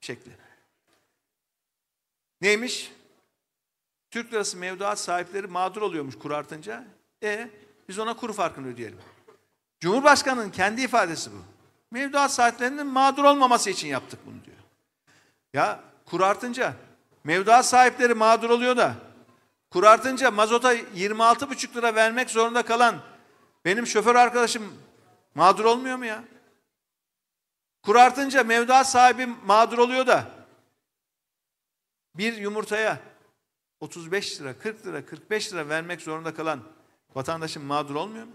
şekli. 0.00 0.32
Neymiş? 2.40 2.92
Türk 4.10 4.32
lirası 4.32 4.56
mevduat 4.56 4.98
sahipleri 4.98 5.46
mağdur 5.46 5.82
oluyormuş 5.82 6.18
kur 6.18 6.30
artınca. 6.30 6.84
E 7.22 7.50
biz 7.88 7.98
ona 7.98 8.16
kur 8.16 8.32
farkını 8.32 8.68
ödeyelim. 8.68 8.98
Cumhurbaşkanının 9.80 10.50
kendi 10.50 10.82
ifadesi 10.82 11.30
bu. 11.32 11.59
Mevduat 11.90 12.32
sahiplerinin 12.32 12.86
mağdur 12.86 13.24
olmaması 13.24 13.70
için 13.70 13.88
yaptık 13.88 14.20
bunu 14.26 14.44
diyor. 14.44 14.56
Ya 15.52 15.80
kur 16.06 16.20
artınca 16.20 16.74
mevduat 17.24 17.66
sahipleri 17.66 18.14
mağdur 18.14 18.50
oluyor 18.50 18.76
da 18.76 18.94
kur 19.70 19.84
artınca 19.84 20.30
mazota 20.30 20.74
26,5 20.74 21.76
lira 21.76 21.94
vermek 21.94 22.30
zorunda 22.30 22.62
kalan 22.62 22.96
benim 23.64 23.86
şoför 23.86 24.14
arkadaşım 24.14 24.74
mağdur 25.34 25.64
olmuyor 25.64 25.96
mu 25.96 26.04
ya? 26.04 26.24
Kur 27.82 27.96
artınca 27.96 28.44
mevduat 28.44 28.90
sahibi 28.90 29.26
mağdur 29.26 29.78
oluyor 29.78 30.06
da 30.06 30.30
bir 32.14 32.36
yumurtaya 32.36 32.98
35 33.80 34.40
lira, 34.40 34.58
40 34.58 34.86
lira, 34.86 35.06
45 35.06 35.52
lira 35.52 35.68
vermek 35.68 36.00
zorunda 36.00 36.34
kalan 36.34 36.60
vatandaşın 37.14 37.64
mağdur 37.64 37.94
olmuyor 37.94 38.24
mu? 38.24 38.32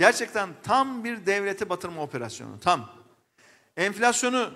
Gerçekten 0.00 0.50
tam 0.62 1.04
bir 1.04 1.26
devleti 1.26 1.68
batırma 1.68 2.02
operasyonu, 2.02 2.60
tam. 2.60 2.92
Enflasyonu 3.76 4.52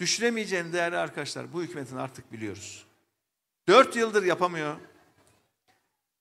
düşüremeyeceğini 0.00 0.72
değerli 0.72 0.96
arkadaşlar 0.96 1.52
bu 1.52 1.62
hükümetin 1.62 1.96
artık 1.96 2.32
biliyoruz. 2.32 2.86
Dört 3.68 3.96
yıldır 3.96 4.22
yapamıyor. 4.22 4.76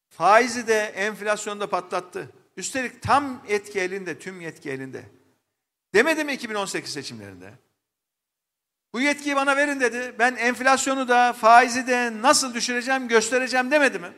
Faizi 0.09 0.67
de 0.67 0.79
enflasyonda 0.79 1.69
patlattı. 1.69 2.29
Üstelik 2.57 3.01
tam 3.01 3.43
etki 3.47 3.79
elinde, 3.79 4.19
tüm 4.19 4.41
yetki 4.41 4.69
elinde. 4.71 5.03
Demedi 5.93 6.23
mi 6.23 6.33
2018 6.33 6.93
seçimlerinde? 6.93 7.53
Bu 8.93 9.01
yetkiyi 9.01 9.35
bana 9.35 9.55
verin 9.55 9.79
dedi. 9.79 10.15
Ben 10.19 10.35
enflasyonu 10.35 11.07
da 11.07 11.33
faizi 11.33 11.87
de 11.87 12.21
nasıl 12.21 12.53
düşüreceğim 12.53 13.07
göstereceğim 13.07 13.71
demedi 13.71 13.99
mi? 13.99 14.13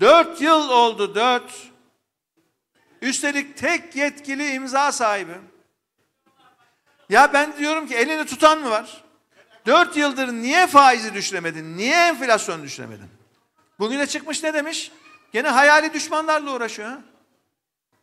Dört 0.00 0.40
yıl 0.40 0.70
oldu 0.70 1.14
dört. 1.14 1.73
Üstelik 3.04 3.56
tek 3.56 3.96
yetkili 3.96 4.52
imza 4.52 4.92
sahibi. 4.92 5.32
Ya 7.08 7.32
ben 7.32 7.56
diyorum 7.56 7.86
ki 7.86 7.94
elini 7.94 8.26
tutan 8.26 8.60
mı 8.60 8.70
var? 8.70 9.04
Dört 9.66 9.96
yıldır 9.96 10.28
niye 10.28 10.66
faizi 10.66 11.14
düşüremedin? 11.14 11.76
Niye 11.76 12.06
enflasyonu 12.06 12.62
düşüremedin? 12.62 13.08
Bugüne 13.78 14.06
çıkmış 14.06 14.42
ne 14.42 14.54
demiş? 14.54 14.92
Gene 15.32 15.48
hayali 15.48 15.92
düşmanlarla 15.92 16.52
uğraşıyor. 16.52 16.92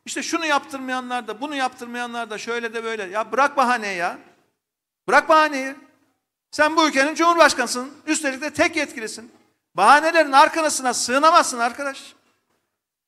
İşte 0.06 0.24
şunu 0.24 0.45
yaptırmayanlar 0.45 1.28
da 1.28 1.41
bunu 1.41 1.56
yaptırmayanlar 1.56 2.30
da 2.30 2.38
şöyle 2.38 2.74
de 2.74 2.84
böyle. 2.84 3.04
Ya 3.04 3.32
bırak 3.32 3.58
bahaneyi 3.58 3.97
ya. 3.97 4.18
Bırak 5.08 5.30
bahaneyi. 5.30 5.76
Sen 6.52 6.78
bu 6.78 6.88
ülkenin 6.88 7.16
cumhurbaşkanısın. 7.16 7.91
Üstelik 8.06 8.41
de 8.41 8.54
tek 8.54 8.76
yetkilisin. 8.76 9.32
Bahanelerin 9.76 10.32
arkasına 10.32 10.93
sığınamazsın 10.93 11.60
arkadaş. 11.60 12.14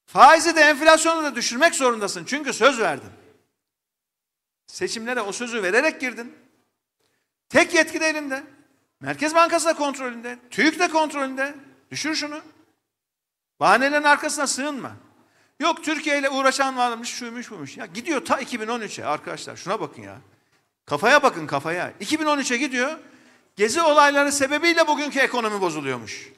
Faizi 0.06 0.56
de 0.56 0.62
enflasyonu 0.62 1.24
da 1.24 1.36
düşürmek 1.36 1.76
zorundasın. 1.76 2.26
Çünkü 2.26 2.54
söz 2.54 2.80
verdin. 2.80 3.10
Seçimlere 4.68 5.22
o 5.22 5.32
sözü 5.32 5.64
vererek 5.64 6.02
girdin. 6.02 6.36
Tek 7.50 7.74
yetki 7.74 8.02
de 8.02 8.08
elinde. 8.08 8.44
Merkez 9.00 9.36
Bankası 9.36 9.66
da 9.66 9.74
kontrolünde. 9.74 10.40
TÜİK 10.52 10.80
de 10.80 10.88
kontrolünde. 10.88 11.56
Düşür 11.92 12.16
şunu. 12.16 12.42
Bahanelerin 13.60 14.04
arkasına 14.04 14.48
sığınma. 14.48 14.92
Yok 15.60 15.84
Türkiye 15.84 16.20
ile 16.20 16.30
uğraşan 16.30 16.78
varmış, 16.78 17.10
şuymuş 17.10 17.52
buymuş. 17.52 17.78
Ya 17.78 17.86
gidiyor 17.86 18.26
ta 18.26 18.42
2013'e 18.42 19.06
arkadaşlar. 19.06 19.56
Şuna 19.56 19.80
bakın 19.80 20.02
ya. 20.02 20.18
Kafaya 20.86 21.24
bakın 21.24 21.48
kafaya. 21.48 21.94
2013'e 22.02 22.58
gidiyor. 22.58 22.98
Gezi 23.56 23.82
olayları 23.82 24.32
sebebiyle 24.32 24.88
bugünkü 24.88 25.20
ekonomi 25.20 25.62
bozuluyormuş. 25.62 26.30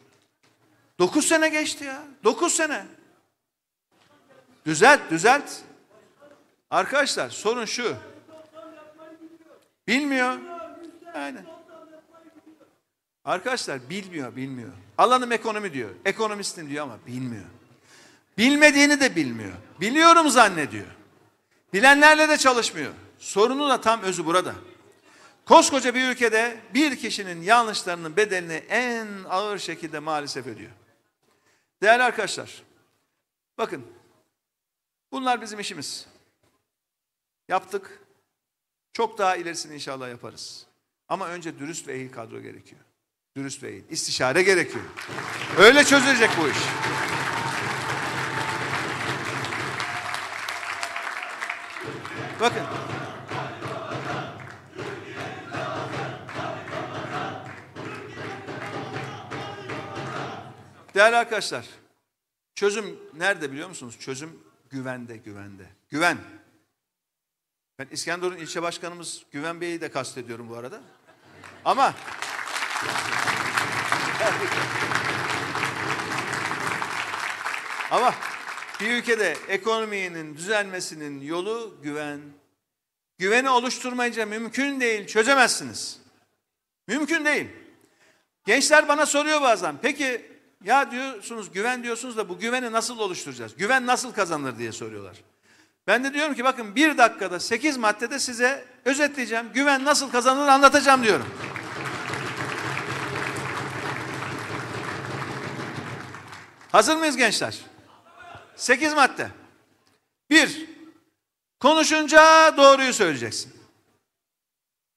9 0.99 1.27
sene 1.27 1.49
geçti 1.49 1.83
ya. 1.83 2.01
9 2.23 2.53
sene. 2.53 2.85
Düzelt, 4.65 5.11
düzelt. 5.11 5.51
Arkadaşlar 6.69 7.29
sorun 7.29 7.65
şu. 7.65 7.95
Bilmiyor. 9.87 10.37
Aynen. 11.13 11.45
Arkadaşlar 13.25 13.89
bilmiyor, 13.89 14.35
bilmiyor. 14.35 14.69
Alanım 14.97 15.31
ekonomi 15.31 15.73
diyor. 15.73 15.89
Ekonomistim 16.05 16.69
diyor 16.69 16.83
ama 16.83 16.97
bilmiyor. 17.07 17.45
Bilmediğini 18.37 18.99
de 18.99 19.15
bilmiyor. 19.15 19.53
Biliyorum 19.81 20.29
zannediyor. 20.29 20.85
Bilenlerle 21.73 22.29
de 22.29 22.37
çalışmıyor. 22.37 22.91
Sorunu 23.17 23.69
da 23.69 23.81
tam 23.81 24.01
özü 24.01 24.25
burada. 24.25 24.55
Koskoca 25.45 25.95
bir 25.95 26.09
ülkede 26.09 26.57
bir 26.73 26.95
kişinin 26.95 27.41
yanlışlarının 27.41 28.15
bedelini 28.15 28.63
en 28.69 29.07
ağır 29.29 29.57
şekilde 29.57 29.99
maalesef 29.99 30.47
ödüyor. 30.47 30.71
Değerli 31.81 32.03
arkadaşlar, 32.03 32.63
bakın 33.57 33.85
bunlar 35.11 35.41
bizim 35.41 35.59
işimiz. 35.59 36.07
Yaptık. 37.47 37.99
Çok 38.93 39.17
daha 39.17 39.35
ilerisini 39.35 39.73
inşallah 39.73 40.09
yaparız. 40.09 40.65
Ama 41.07 41.27
önce 41.27 41.59
dürüst 41.59 41.87
ve 41.87 41.93
ehil 41.93 42.11
kadro 42.11 42.41
gerekiyor. 42.41 42.81
Dürüst 43.35 43.63
ve 43.63 43.69
ehil. 43.69 43.83
İstişare 43.89 44.43
gerekiyor. 44.43 44.85
Öyle 45.57 45.83
çözülecek 45.83 46.29
bu 46.41 46.47
iş. 46.49 46.57
Bakın. 52.41 52.63
Değerli 60.95 61.15
arkadaşlar, 61.15 61.65
çözüm 62.55 62.99
nerede 63.13 63.51
biliyor 63.51 63.69
musunuz? 63.69 63.97
Çözüm 63.99 64.39
güvende, 64.75 65.17
güvende. 65.17 65.67
Güven. 65.89 66.17
Ben 67.79 67.87
İskenderun 67.91 68.37
ilçe 68.37 68.61
başkanımız 68.61 69.23
Güven 69.31 69.61
Bey'i 69.61 69.81
de 69.81 69.91
kastediyorum 69.91 70.49
bu 70.49 70.55
arada. 70.55 70.81
Ama 71.65 71.93
ama 77.91 78.15
bir 78.81 78.91
ülkede 78.91 79.37
ekonominin 79.47 80.37
düzelmesinin 80.37 81.21
yolu 81.21 81.77
güven. 81.83 82.21
Güveni 83.17 83.49
oluşturmayınca 83.49 84.25
mümkün 84.25 84.81
değil, 84.81 85.07
çözemezsiniz. 85.07 85.99
Mümkün 86.87 87.25
değil. 87.25 87.47
Gençler 88.45 88.87
bana 88.87 89.05
soruyor 89.05 89.41
bazen. 89.41 89.77
Peki 89.81 90.34
ya 90.63 90.91
diyorsunuz 90.91 91.51
güven 91.51 91.83
diyorsunuz 91.83 92.17
da 92.17 92.29
bu 92.29 92.39
güveni 92.39 92.71
nasıl 92.71 92.99
oluşturacağız? 92.99 93.55
Güven 93.55 93.85
nasıl 93.85 94.13
kazanılır 94.13 94.57
diye 94.57 94.71
soruyorlar. 94.71 95.23
Ben 95.87 96.03
de 96.03 96.13
diyorum 96.13 96.33
ki 96.33 96.43
bakın 96.43 96.75
bir 96.75 96.97
dakikada 96.97 97.39
sekiz 97.39 97.77
maddede 97.77 98.19
size 98.19 98.65
özetleyeceğim. 98.85 99.53
Güven 99.53 99.85
nasıl 99.85 100.11
kazanılır 100.11 100.47
anlatacağım 100.47 101.03
diyorum. 101.03 101.27
Hazır 106.71 106.97
mıyız 106.97 107.17
gençler? 107.17 107.57
Sekiz 108.55 108.93
madde. 108.93 109.29
Bir, 110.29 110.75
Konuşunca 111.59 112.53
doğruyu 112.57 112.93
söyleyeceksin. 112.93 113.53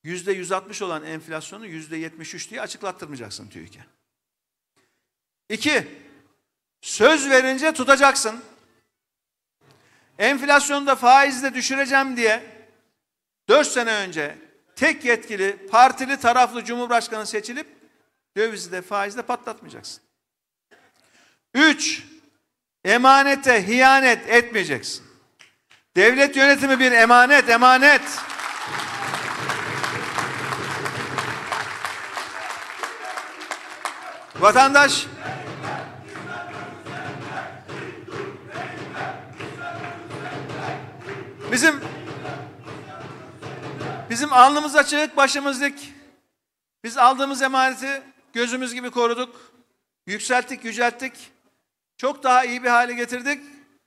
Yüzde 0.02 0.32
160 0.32 0.82
olan 0.82 1.04
enflasyonu 1.04 1.66
yüzde 1.66 1.96
73 1.96 2.50
diye 2.50 2.60
açıklattırmayacaksın 2.60 3.48
TÜİK'e. 3.48 3.86
İki, 5.48 5.88
söz 6.80 7.30
verince 7.30 7.72
tutacaksın. 7.72 8.40
Enflasyonu 10.18 10.86
da 10.86 10.96
faizi 10.96 11.42
de 11.42 11.54
düşüreceğim 11.54 12.16
diye 12.16 12.42
4 13.48 13.66
sene 13.66 13.94
önce 13.94 14.38
tek 14.76 15.04
yetkili 15.04 15.66
partili 15.70 16.20
taraflı 16.20 16.64
cumhurbaşkanı 16.64 17.26
seçilip 17.26 17.66
dövizi 18.36 18.72
de 18.72 18.82
faizi 18.82 19.18
de 19.18 19.22
patlatmayacaksın. 19.22 20.02
Üç, 21.54 22.02
emanete 22.84 23.66
hiyanet 23.66 24.28
etmeyeceksin. 24.28 25.06
Devlet 25.96 26.36
yönetimi 26.36 26.78
bir 26.78 26.92
emanet, 26.92 27.48
emanet. 27.48 28.02
Vatandaş 34.36 35.06
bizim 41.52 41.80
bizim 44.10 44.32
alnımız 44.32 44.76
açık, 44.76 45.16
başımız 45.16 45.60
dik. 45.60 45.94
Biz 46.84 46.96
aldığımız 46.96 47.42
emaneti 47.42 48.02
gözümüz 48.32 48.74
gibi 48.74 48.90
koruduk. 48.90 49.52
Yükselttik, 50.06 50.64
yücelttik. 50.64 51.12
Çok 51.96 52.22
daha 52.22 52.44
iyi 52.44 52.62
bir 52.62 52.68
hale 52.68 52.94
getirdik. 52.94 53.42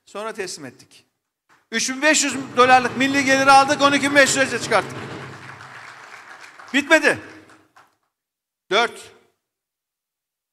Sonra 0.06 0.32
teslim 0.32 0.66
ettik. 0.66 1.06
3500 1.70 2.34
dolarlık 2.56 2.96
milli 2.96 3.24
geliri 3.24 3.50
aldık, 3.50 3.80
12500'e 3.80 4.58
çıkarttık. 4.58 4.98
Bitmedi. 6.74 7.18
Dört, 8.70 9.12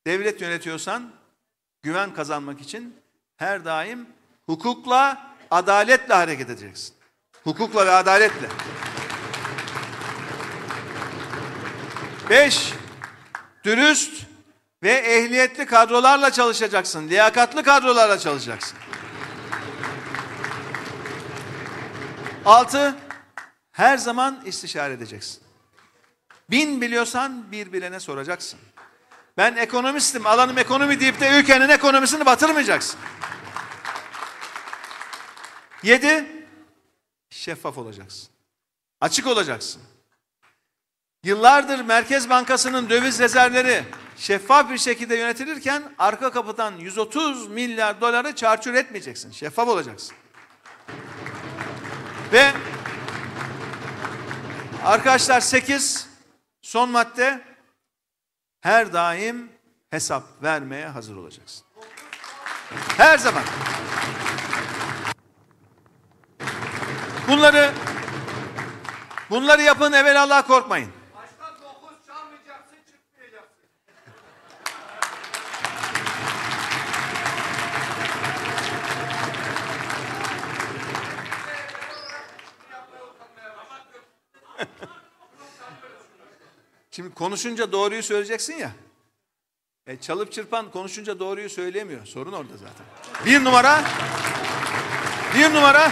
devlet 0.08 0.42
yönetiyorsan 0.42 1.12
güven 1.84 2.14
kazanmak 2.14 2.62
için 2.62 2.96
her 3.38 3.66
daim 3.66 4.08
hukukla, 4.46 5.36
adaletle 5.52 6.14
hareket 6.14 6.50
edeceksin. 6.50 6.99
Hukukla 7.44 7.86
ve 7.86 7.92
adaletle. 7.92 8.50
Beş, 12.30 12.74
dürüst 13.64 14.24
ve 14.84 14.92
ehliyetli 14.92 15.66
kadrolarla 15.66 16.32
çalışacaksın. 16.32 17.10
Liyakatlı 17.10 17.64
kadrolarla 17.64 18.20
çalışacaksın. 18.20 18.78
Altı, 22.46 22.96
her 23.72 23.98
zaman 23.98 24.42
istişare 24.46 24.94
edeceksin. 24.94 25.44
Bin 26.50 26.82
biliyorsan 26.82 27.52
bir 27.52 27.74
bilene 27.74 28.00
soracaksın. 28.00 28.60
Ben 29.38 29.56
ekonomistim, 29.56 30.26
alanım 30.26 30.58
ekonomi 30.58 31.00
deyip 31.00 31.20
de 31.20 31.40
ülkenin 31.40 31.70
ekonomisini 31.70 32.26
batırmayacaksın. 32.26 33.00
Yedi, 35.84 36.39
şeffaf 37.40 37.78
olacaksın. 37.78 38.30
Açık 39.02 39.28
olacaksın. 39.28 39.82
Yıllardır 41.24 41.80
Merkez 41.80 42.30
Bankası'nın 42.30 42.90
döviz 42.90 43.20
rezervleri 43.20 43.84
şeffaf 44.18 44.70
bir 44.70 44.78
şekilde 44.78 45.16
yönetilirken 45.16 45.84
arka 45.98 46.32
kapıdan 46.32 46.78
130 46.78 47.48
milyar 47.48 48.02
doları 48.02 48.36
çarçur 48.36 48.74
etmeyeceksin. 48.74 49.32
Şeffaf 49.32 49.68
olacaksın. 49.68 50.16
Ve 52.34 52.52
arkadaşlar 54.86 55.42
8 55.42 56.08
son 56.62 56.90
madde 56.90 57.42
her 58.62 58.94
daim 58.94 59.50
hesap 59.90 60.24
vermeye 60.44 60.88
hazır 60.88 61.16
olacaksın. 61.16 61.66
Her 62.98 63.18
zaman. 63.18 63.44
Bunları 67.30 67.72
bunları 69.30 69.62
yapın 69.62 69.92
korkmayın. 70.48 70.92
Dokuz 71.62 71.98
çalmayacaksın, 72.08 72.78
çıkmayacaksın. 72.92 73.64
Şimdi 86.92 87.14
konuşunca 87.14 87.72
doğruyu 87.72 88.04
söyleyeceksin 88.04 88.54
ya. 88.54 88.72
E, 89.88 89.98
çalıp 89.98 90.32
çırpan 90.32 90.72
konuşunca 90.72 91.20
doğruyu 91.20 91.50
söyleyemiyor. 91.50 92.06
Sorun 92.06 92.34
orada 92.34 92.54
zaten. 92.58 92.86
Bir 93.26 93.44
numara. 93.44 93.84
Bir 95.36 95.54
numara. 95.54 95.92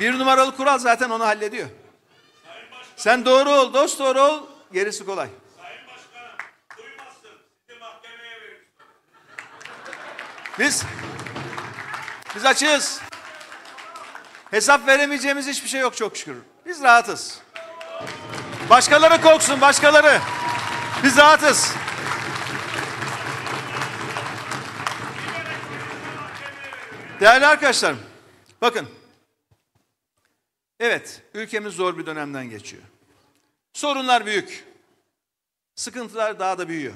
Bir 0.00 0.18
numaralı 0.18 0.56
kural 0.56 0.78
zaten 0.78 1.10
onu 1.10 1.26
hallediyor. 1.26 1.68
Sen 2.96 3.24
doğru 3.24 3.50
ol, 3.50 3.74
dost 3.74 3.98
doğru 3.98 4.20
ol, 4.20 4.40
gerisi 4.72 5.06
kolay. 5.06 5.28
Biz 10.58 10.84
biz 12.34 12.46
açığız. 12.46 13.00
Hesap 14.50 14.86
veremeyeceğimiz 14.86 15.46
hiçbir 15.46 15.68
şey 15.68 15.80
yok 15.80 15.96
çok 15.96 16.16
şükür. 16.16 16.36
Biz 16.66 16.82
rahatız. 16.82 17.40
Başkaları 18.70 19.22
korksun, 19.22 19.60
başkaları. 19.60 20.20
Biz 21.04 21.16
rahatız. 21.16 21.72
Değerli 27.20 27.46
arkadaşlarım, 27.46 27.98
bakın. 28.60 28.97
Evet, 30.80 31.22
ülkemiz 31.34 31.74
zor 31.74 31.98
bir 31.98 32.06
dönemden 32.06 32.50
geçiyor. 32.50 32.82
Sorunlar 33.72 34.26
büyük. 34.26 34.64
Sıkıntılar 35.74 36.38
daha 36.38 36.58
da 36.58 36.68
büyüyor. 36.68 36.94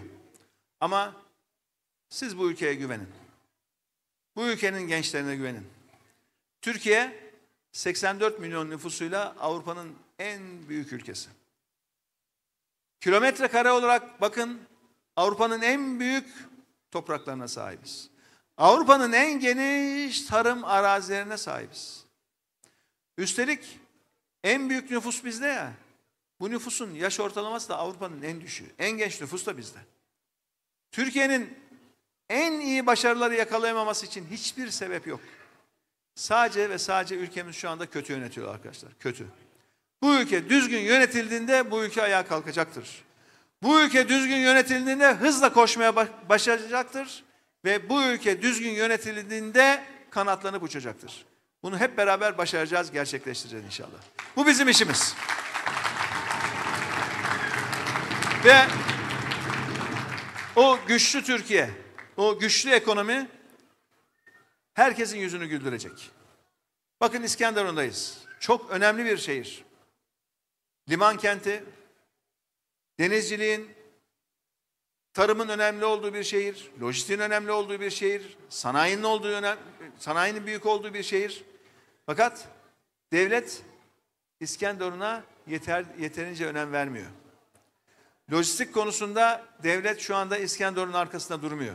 Ama 0.80 1.16
siz 2.08 2.38
bu 2.38 2.50
ülkeye 2.50 2.74
güvenin. 2.74 3.08
Bu 4.36 4.44
ülkenin 4.46 4.80
gençlerine 4.80 5.36
güvenin. 5.36 5.66
Türkiye 6.62 7.32
84 7.72 8.40
milyon 8.40 8.70
nüfusuyla 8.70 9.36
Avrupa'nın 9.40 9.94
en 10.18 10.68
büyük 10.68 10.92
ülkesi. 10.92 11.28
Kilometre 13.00 13.48
kare 13.48 13.70
olarak 13.70 14.20
bakın 14.20 14.60
Avrupa'nın 15.16 15.62
en 15.62 16.00
büyük 16.00 16.28
topraklarına 16.90 17.48
sahibiz. 17.48 18.10
Avrupa'nın 18.56 19.12
en 19.12 19.40
geniş 19.40 20.22
tarım 20.22 20.64
arazilerine 20.64 21.36
sahibiz. 21.36 22.01
Üstelik 23.18 23.78
en 24.44 24.70
büyük 24.70 24.90
nüfus 24.90 25.24
bizde 25.24 25.46
ya. 25.46 25.72
Bu 26.40 26.50
nüfusun 26.50 26.94
yaş 26.94 27.20
ortalaması 27.20 27.68
da 27.68 27.78
Avrupa'nın 27.78 28.22
en 28.22 28.40
düşüğü. 28.40 28.70
En 28.78 28.90
genç 28.90 29.20
nüfus 29.20 29.46
da 29.46 29.58
bizde. 29.58 29.78
Türkiye'nin 30.92 31.58
en 32.28 32.60
iyi 32.60 32.86
başarıları 32.86 33.34
yakalayamaması 33.34 34.06
için 34.06 34.26
hiçbir 34.30 34.70
sebep 34.70 35.06
yok. 35.06 35.20
Sadece 36.14 36.70
ve 36.70 36.78
sadece 36.78 37.14
ülkemiz 37.14 37.56
şu 37.56 37.70
anda 37.70 37.86
kötü 37.86 38.12
yönetiyor 38.12 38.54
arkadaşlar. 38.54 38.92
Kötü. 39.00 39.26
Bu 40.02 40.14
ülke 40.14 40.48
düzgün 40.48 40.80
yönetildiğinde 40.80 41.70
bu 41.70 41.84
ülke 41.84 42.02
ayağa 42.02 42.26
kalkacaktır. 42.26 43.04
Bu 43.62 43.80
ülke 43.80 44.08
düzgün 44.08 44.36
yönetildiğinde 44.36 45.14
hızla 45.14 45.52
koşmaya 45.52 45.96
başaracaktır. 46.28 47.24
Ve 47.64 47.88
bu 47.88 48.02
ülke 48.02 48.42
düzgün 48.42 48.70
yönetildiğinde 48.70 49.84
kanatlanıp 50.10 50.62
uçacaktır. 50.62 51.24
Bunu 51.62 51.78
hep 51.78 51.96
beraber 51.96 52.38
başaracağız, 52.38 52.90
gerçekleştireceğiz 52.90 53.64
inşallah. 53.66 53.98
Bu 54.36 54.46
bizim 54.46 54.68
işimiz. 54.68 55.14
Ve 58.44 58.66
o 60.56 60.78
güçlü 60.86 61.24
Türkiye, 61.24 61.70
o 62.16 62.38
güçlü 62.38 62.70
ekonomi 62.70 63.28
herkesin 64.74 65.18
yüzünü 65.18 65.46
güldürecek. 65.46 66.10
Bakın 67.00 67.22
İskenderun'dayız. 67.22 68.18
Çok 68.40 68.70
önemli 68.70 69.04
bir 69.04 69.18
şehir. 69.18 69.64
Liman 70.88 71.16
kenti, 71.16 71.64
denizciliğin, 72.98 73.70
tarımın 75.12 75.48
önemli 75.48 75.84
olduğu 75.84 76.14
bir 76.14 76.24
şehir, 76.24 76.70
lojistiğin 76.80 77.20
önemli 77.20 77.52
olduğu 77.52 77.80
bir 77.80 77.90
şehir, 77.90 78.36
sanayinin 78.48 79.02
olduğu 79.02 79.28
önem, 79.28 79.58
sanayinin 79.98 80.46
büyük 80.46 80.66
olduğu 80.66 80.94
bir 80.94 81.02
şehir. 81.02 81.44
Fakat 82.06 82.48
devlet 83.12 83.62
İskenderun'a 84.40 85.22
yeter, 85.46 85.84
yeterince 85.98 86.46
önem 86.46 86.72
vermiyor. 86.72 87.10
Lojistik 88.32 88.74
konusunda 88.74 89.44
devlet 89.62 90.00
şu 90.00 90.16
anda 90.16 90.38
İskenderun'un 90.38 90.92
arkasında 90.92 91.42
durmuyor. 91.42 91.74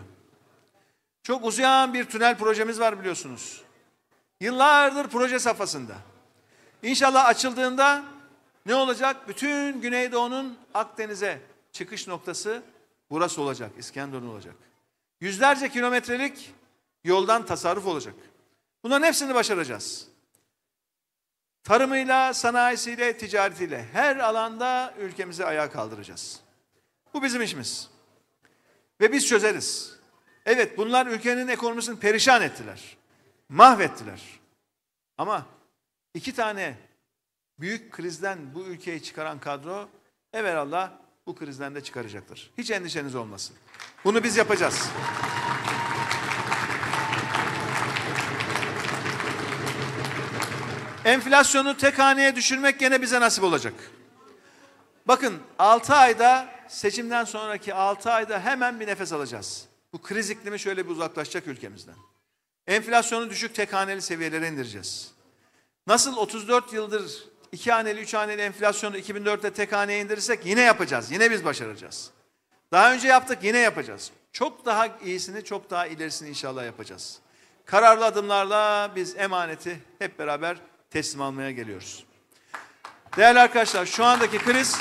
Çok 1.24 1.46
uzayan 1.46 1.94
bir 1.94 2.06
tünel 2.06 2.38
projemiz 2.38 2.80
var 2.80 3.00
biliyorsunuz. 3.00 3.62
Yıllardır 4.42 5.08
proje 5.08 5.40
safhasında. 5.40 5.96
İnşallah 6.84 7.26
açıldığında 7.26 8.04
ne 8.66 8.76
olacak? 8.76 9.28
Bütün 9.28 9.82
Güneydoğu'nun 9.82 10.58
Akdeniz'e 10.74 11.42
çıkış 11.72 12.08
noktası 12.08 12.64
burası 13.10 13.42
olacak. 13.42 13.72
İskenderun 13.78 14.28
olacak. 14.28 14.56
Yüzlerce 15.22 15.70
kilometrelik 15.70 16.54
yoldan 17.04 17.46
tasarruf 17.46 17.86
olacak. 17.86 18.16
Bunların 18.84 19.08
hepsini 19.08 19.36
başaracağız. 19.36 20.08
Tarımıyla, 21.68 22.34
sanayisiyle, 22.34 23.18
ticaretiyle 23.18 23.86
her 23.94 24.18
alanda 24.18 24.94
ülkemizi 25.00 25.46
ayağa 25.46 25.70
kaldıracağız. 25.70 26.40
Bu 27.14 27.24
bizim 27.24 27.42
işimiz. 27.42 27.90
Ve 29.02 29.12
biz 29.12 29.28
çözeriz. 29.28 29.98
Evet 30.46 30.78
bunlar 30.78 31.08
ülkenin 31.08 31.48
ekonomisini 31.48 32.00
perişan 32.00 32.42
ettiler. 32.42 32.98
Mahvettiler. 33.50 34.22
Ama 35.18 35.46
iki 36.14 36.36
tane 36.36 36.78
büyük 37.60 37.92
krizden 37.92 38.54
bu 38.56 38.64
ülkeyi 38.64 39.04
çıkaran 39.04 39.40
kadro 39.40 39.90
evvelallah 40.34 40.92
bu 41.26 41.36
krizden 41.36 41.76
de 41.76 41.84
çıkaracaktır. 41.84 42.52
Hiç 42.58 42.72
endişeniz 42.72 43.16
olmasın. 43.16 43.56
Bunu 44.04 44.24
biz 44.24 44.38
yapacağız. 44.38 44.90
Enflasyonu 51.08 51.78
tek 51.78 52.00
haneye 52.00 52.36
düşürmek 52.36 52.80
gene 52.80 53.02
bize 53.02 53.20
nasip 53.20 53.44
olacak. 53.44 53.74
Bakın 55.06 55.40
6 55.60 55.96
ayda 55.96 56.48
seçimden 56.68 57.24
sonraki 57.24 57.74
6 57.74 58.12
ayda 58.12 58.40
hemen 58.40 58.80
bir 58.80 58.88
nefes 58.88 59.14
alacağız. 59.14 59.66
Bu 59.94 60.02
kriz 60.02 60.30
iklimi 60.30 60.60
şöyle 60.60 60.86
bir 60.86 60.92
uzaklaşacak 60.92 61.48
ülkemizden. 61.48 61.96
Enflasyonu 62.68 63.30
düşük 63.30 63.56
tek 63.56 63.74
haneli 63.74 64.02
seviyelere 64.02 64.48
indireceğiz. 64.48 65.12
Nasıl 65.88 66.18
34 66.18 66.74
yıldır 66.74 67.24
iki 67.52 67.72
haneli, 67.72 68.00
üç 68.00 68.14
haneli 68.14 68.42
enflasyonu 68.42 68.98
2004'te 68.98 69.54
tek 69.54 69.72
haneye 69.74 70.02
indirirsek 70.02 70.46
yine 70.46 70.62
yapacağız. 70.62 71.12
Yine 71.12 71.32
biz 71.32 71.46
başaracağız. 71.46 72.12
Daha 72.72 72.94
önce 72.94 73.08
yaptık 73.08 73.44
yine 73.44 73.58
yapacağız. 73.58 74.12
Çok 74.32 74.66
daha 74.66 74.88
iyisini, 74.88 75.44
çok 75.44 75.70
daha 75.70 75.88
ilerisini 75.88 76.30
inşallah 76.30 76.66
yapacağız. 76.66 77.20
Kararlı 77.66 78.06
adımlarla 78.06 78.92
biz 78.96 79.16
emaneti 79.18 79.80
hep 80.00 80.20
beraber 80.20 80.58
teslim 80.90 81.22
almaya 81.22 81.52
geliyoruz. 81.52 82.06
Değerli 83.18 83.40
arkadaşlar 83.40 83.86
şu 83.86 84.06
andaki 84.06 84.38
kriz 84.38 84.78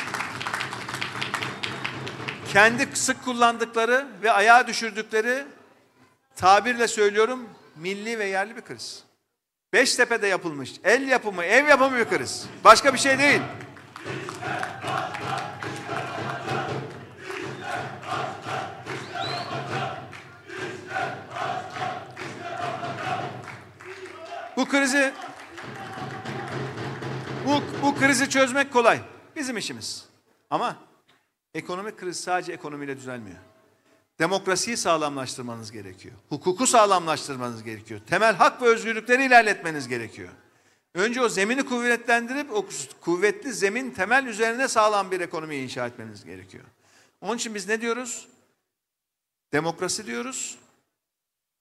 kendi 2.53 2.97
sık 2.97 3.25
kullandıkları 3.25 4.07
ve 4.23 4.33
ayağa 4.33 4.67
düşürdükleri 4.67 5.45
tabirle 6.37 6.89
söylüyorum 6.89 7.49
milli 7.77 8.19
ve 8.19 8.25
yerli 8.25 8.57
bir 8.57 8.63
kriz. 8.63 9.05
Beştepe'de 9.73 10.27
yapılmış 10.27 10.73
el 10.85 11.09
yapımı, 11.09 11.45
ev 11.45 11.69
yapımı 11.69 11.99
bir 11.99 12.05
kriz. 12.05 12.47
Başka 12.65 12.95
bir 12.95 12.99
şey 12.99 13.19
değil. 13.19 13.41
Bu 24.57 24.69
krizi 24.69 25.13
bu, 27.47 27.63
bu 27.83 27.95
krizi 27.95 28.31
çözmek 28.31 28.73
kolay. 28.73 29.01
Bizim 29.37 29.57
işimiz. 29.57 30.05
Ama 30.51 30.77
ekonomik 31.55 31.99
kriz 31.99 32.21
sadece 32.21 32.53
ekonomiyle 32.53 32.97
düzelmiyor. 32.97 33.37
Demokrasiyi 34.19 34.77
sağlamlaştırmanız 34.77 35.73
gerekiyor. 35.73 36.15
Hukuku 36.29 36.67
sağlamlaştırmanız 36.67 37.63
gerekiyor. 37.63 38.01
Temel 38.07 38.35
hak 38.35 38.63
ve 38.63 38.67
özgürlükleri 38.67 39.25
ilerletmeniz 39.25 39.89
gerekiyor. 39.89 40.29
Önce 40.95 41.21
o 41.21 41.29
zemini 41.29 41.67
kuvvetlendirip 41.67 42.53
o 42.53 42.67
kuvvetli 43.01 43.53
zemin 43.53 43.91
temel 43.91 44.27
üzerine 44.27 44.69
sağlam 44.69 45.11
bir 45.11 45.21
ekonomiyi 45.21 45.63
inşa 45.63 45.87
etmeniz 45.87 46.25
gerekiyor. 46.25 46.65
Onun 47.21 47.37
için 47.37 47.55
biz 47.55 47.69
ne 47.69 47.81
diyoruz? 47.81 48.29
Demokrasi 49.53 50.07
diyoruz, 50.07 50.59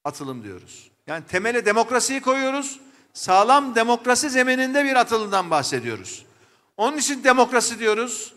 atılım 0.03 0.43
diyoruz. 0.43 0.91
Yani 1.07 1.25
temele 1.25 1.65
demokrasiyi 1.65 2.21
koyuyoruz, 2.21 2.79
sağlam 3.15 3.75
demokrasi 3.75 4.29
zemininde 4.29 4.85
bir 4.85 4.95
atılımdan 4.95 5.49
bahsediyoruz. 5.49 6.25
Onun 6.77 6.97
için 6.97 7.23
demokrasi 7.23 7.79
diyoruz, 7.79 8.33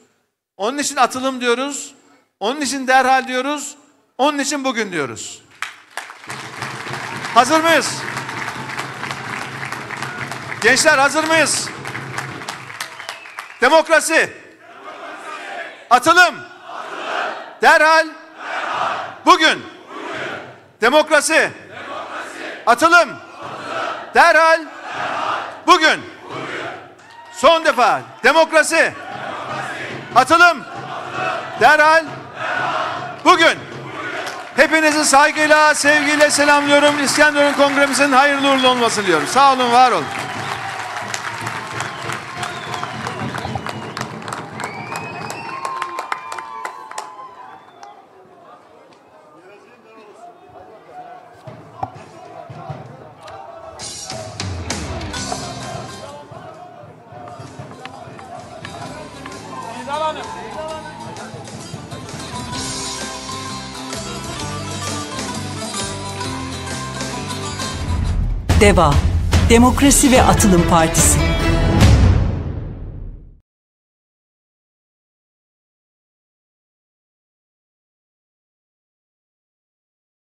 onun 0.57 0.79
için 0.79 0.97
atılım 0.97 1.41
diyoruz, 1.41 1.95
onun 2.41 2.61
için 2.61 2.87
derhal 2.87 3.29
diyoruz, 3.29 3.77
onun 4.19 4.39
için 4.39 4.65
bugün 4.65 4.93
diyoruz. 4.93 5.43
Hazır 7.35 7.61
mıyız? 7.61 7.97
Gençler 10.63 10.99
hazır 10.99 11.25
mıyız? 11.25 11.69
Demokrasi. 13.61 14.13
Demokrasi. 14.15 14.33
Atılım. 15.91 16.19
Atılım. 16.25 16.45
Derhal. 17.63 18.07
Derhal. 18.07 18.07
Bugün. 19.27 19.49
Bugün. 19.49 19.63
Demokrasi. 20.81 21.33
Demokrasi. 21.33 22.63
Atılım. 22.67 23.28
Derhal. 24.15 24.35
Derhal. 24.35 24.61
Bugün. 25.67 25.87
Bugün. 25.87 26.01
Son 27.33 27.65
defa. 27.65 28.01
Demokrasi. 28.25 28.77
Demokrasi. 28.77 28.95
Atılım. 30.15 30.43
Atılım. 30.43 30.65
Derhal. 31.61 31.79
Derhal. 31.79 32.05
Bugün. 33.25 33.59
Hepinizi 34.57 35.05
saygıyla, 35.05 35.75
sevgiyle 35.75 36.31
selamlıyorum. 36.31 37.05
İskenderun 37.05 37.53
Kongremizin 37.53 38.13
hayırlı 38.13 38.51
uğurlu 38.51 38.69
olmasını 38.69 39.05
diliyorum. 39.05 39.27
Sağ 39.27 39.53
olun, 39.53 39.73
var 39.73 39.93
olun. 39.93 40.05
DEVA 68.61 68.95
Demokrasi 69.51 70.13
ve 70.13 70.23
Atılım 70.23 70.63
Partisi 70.71 71.19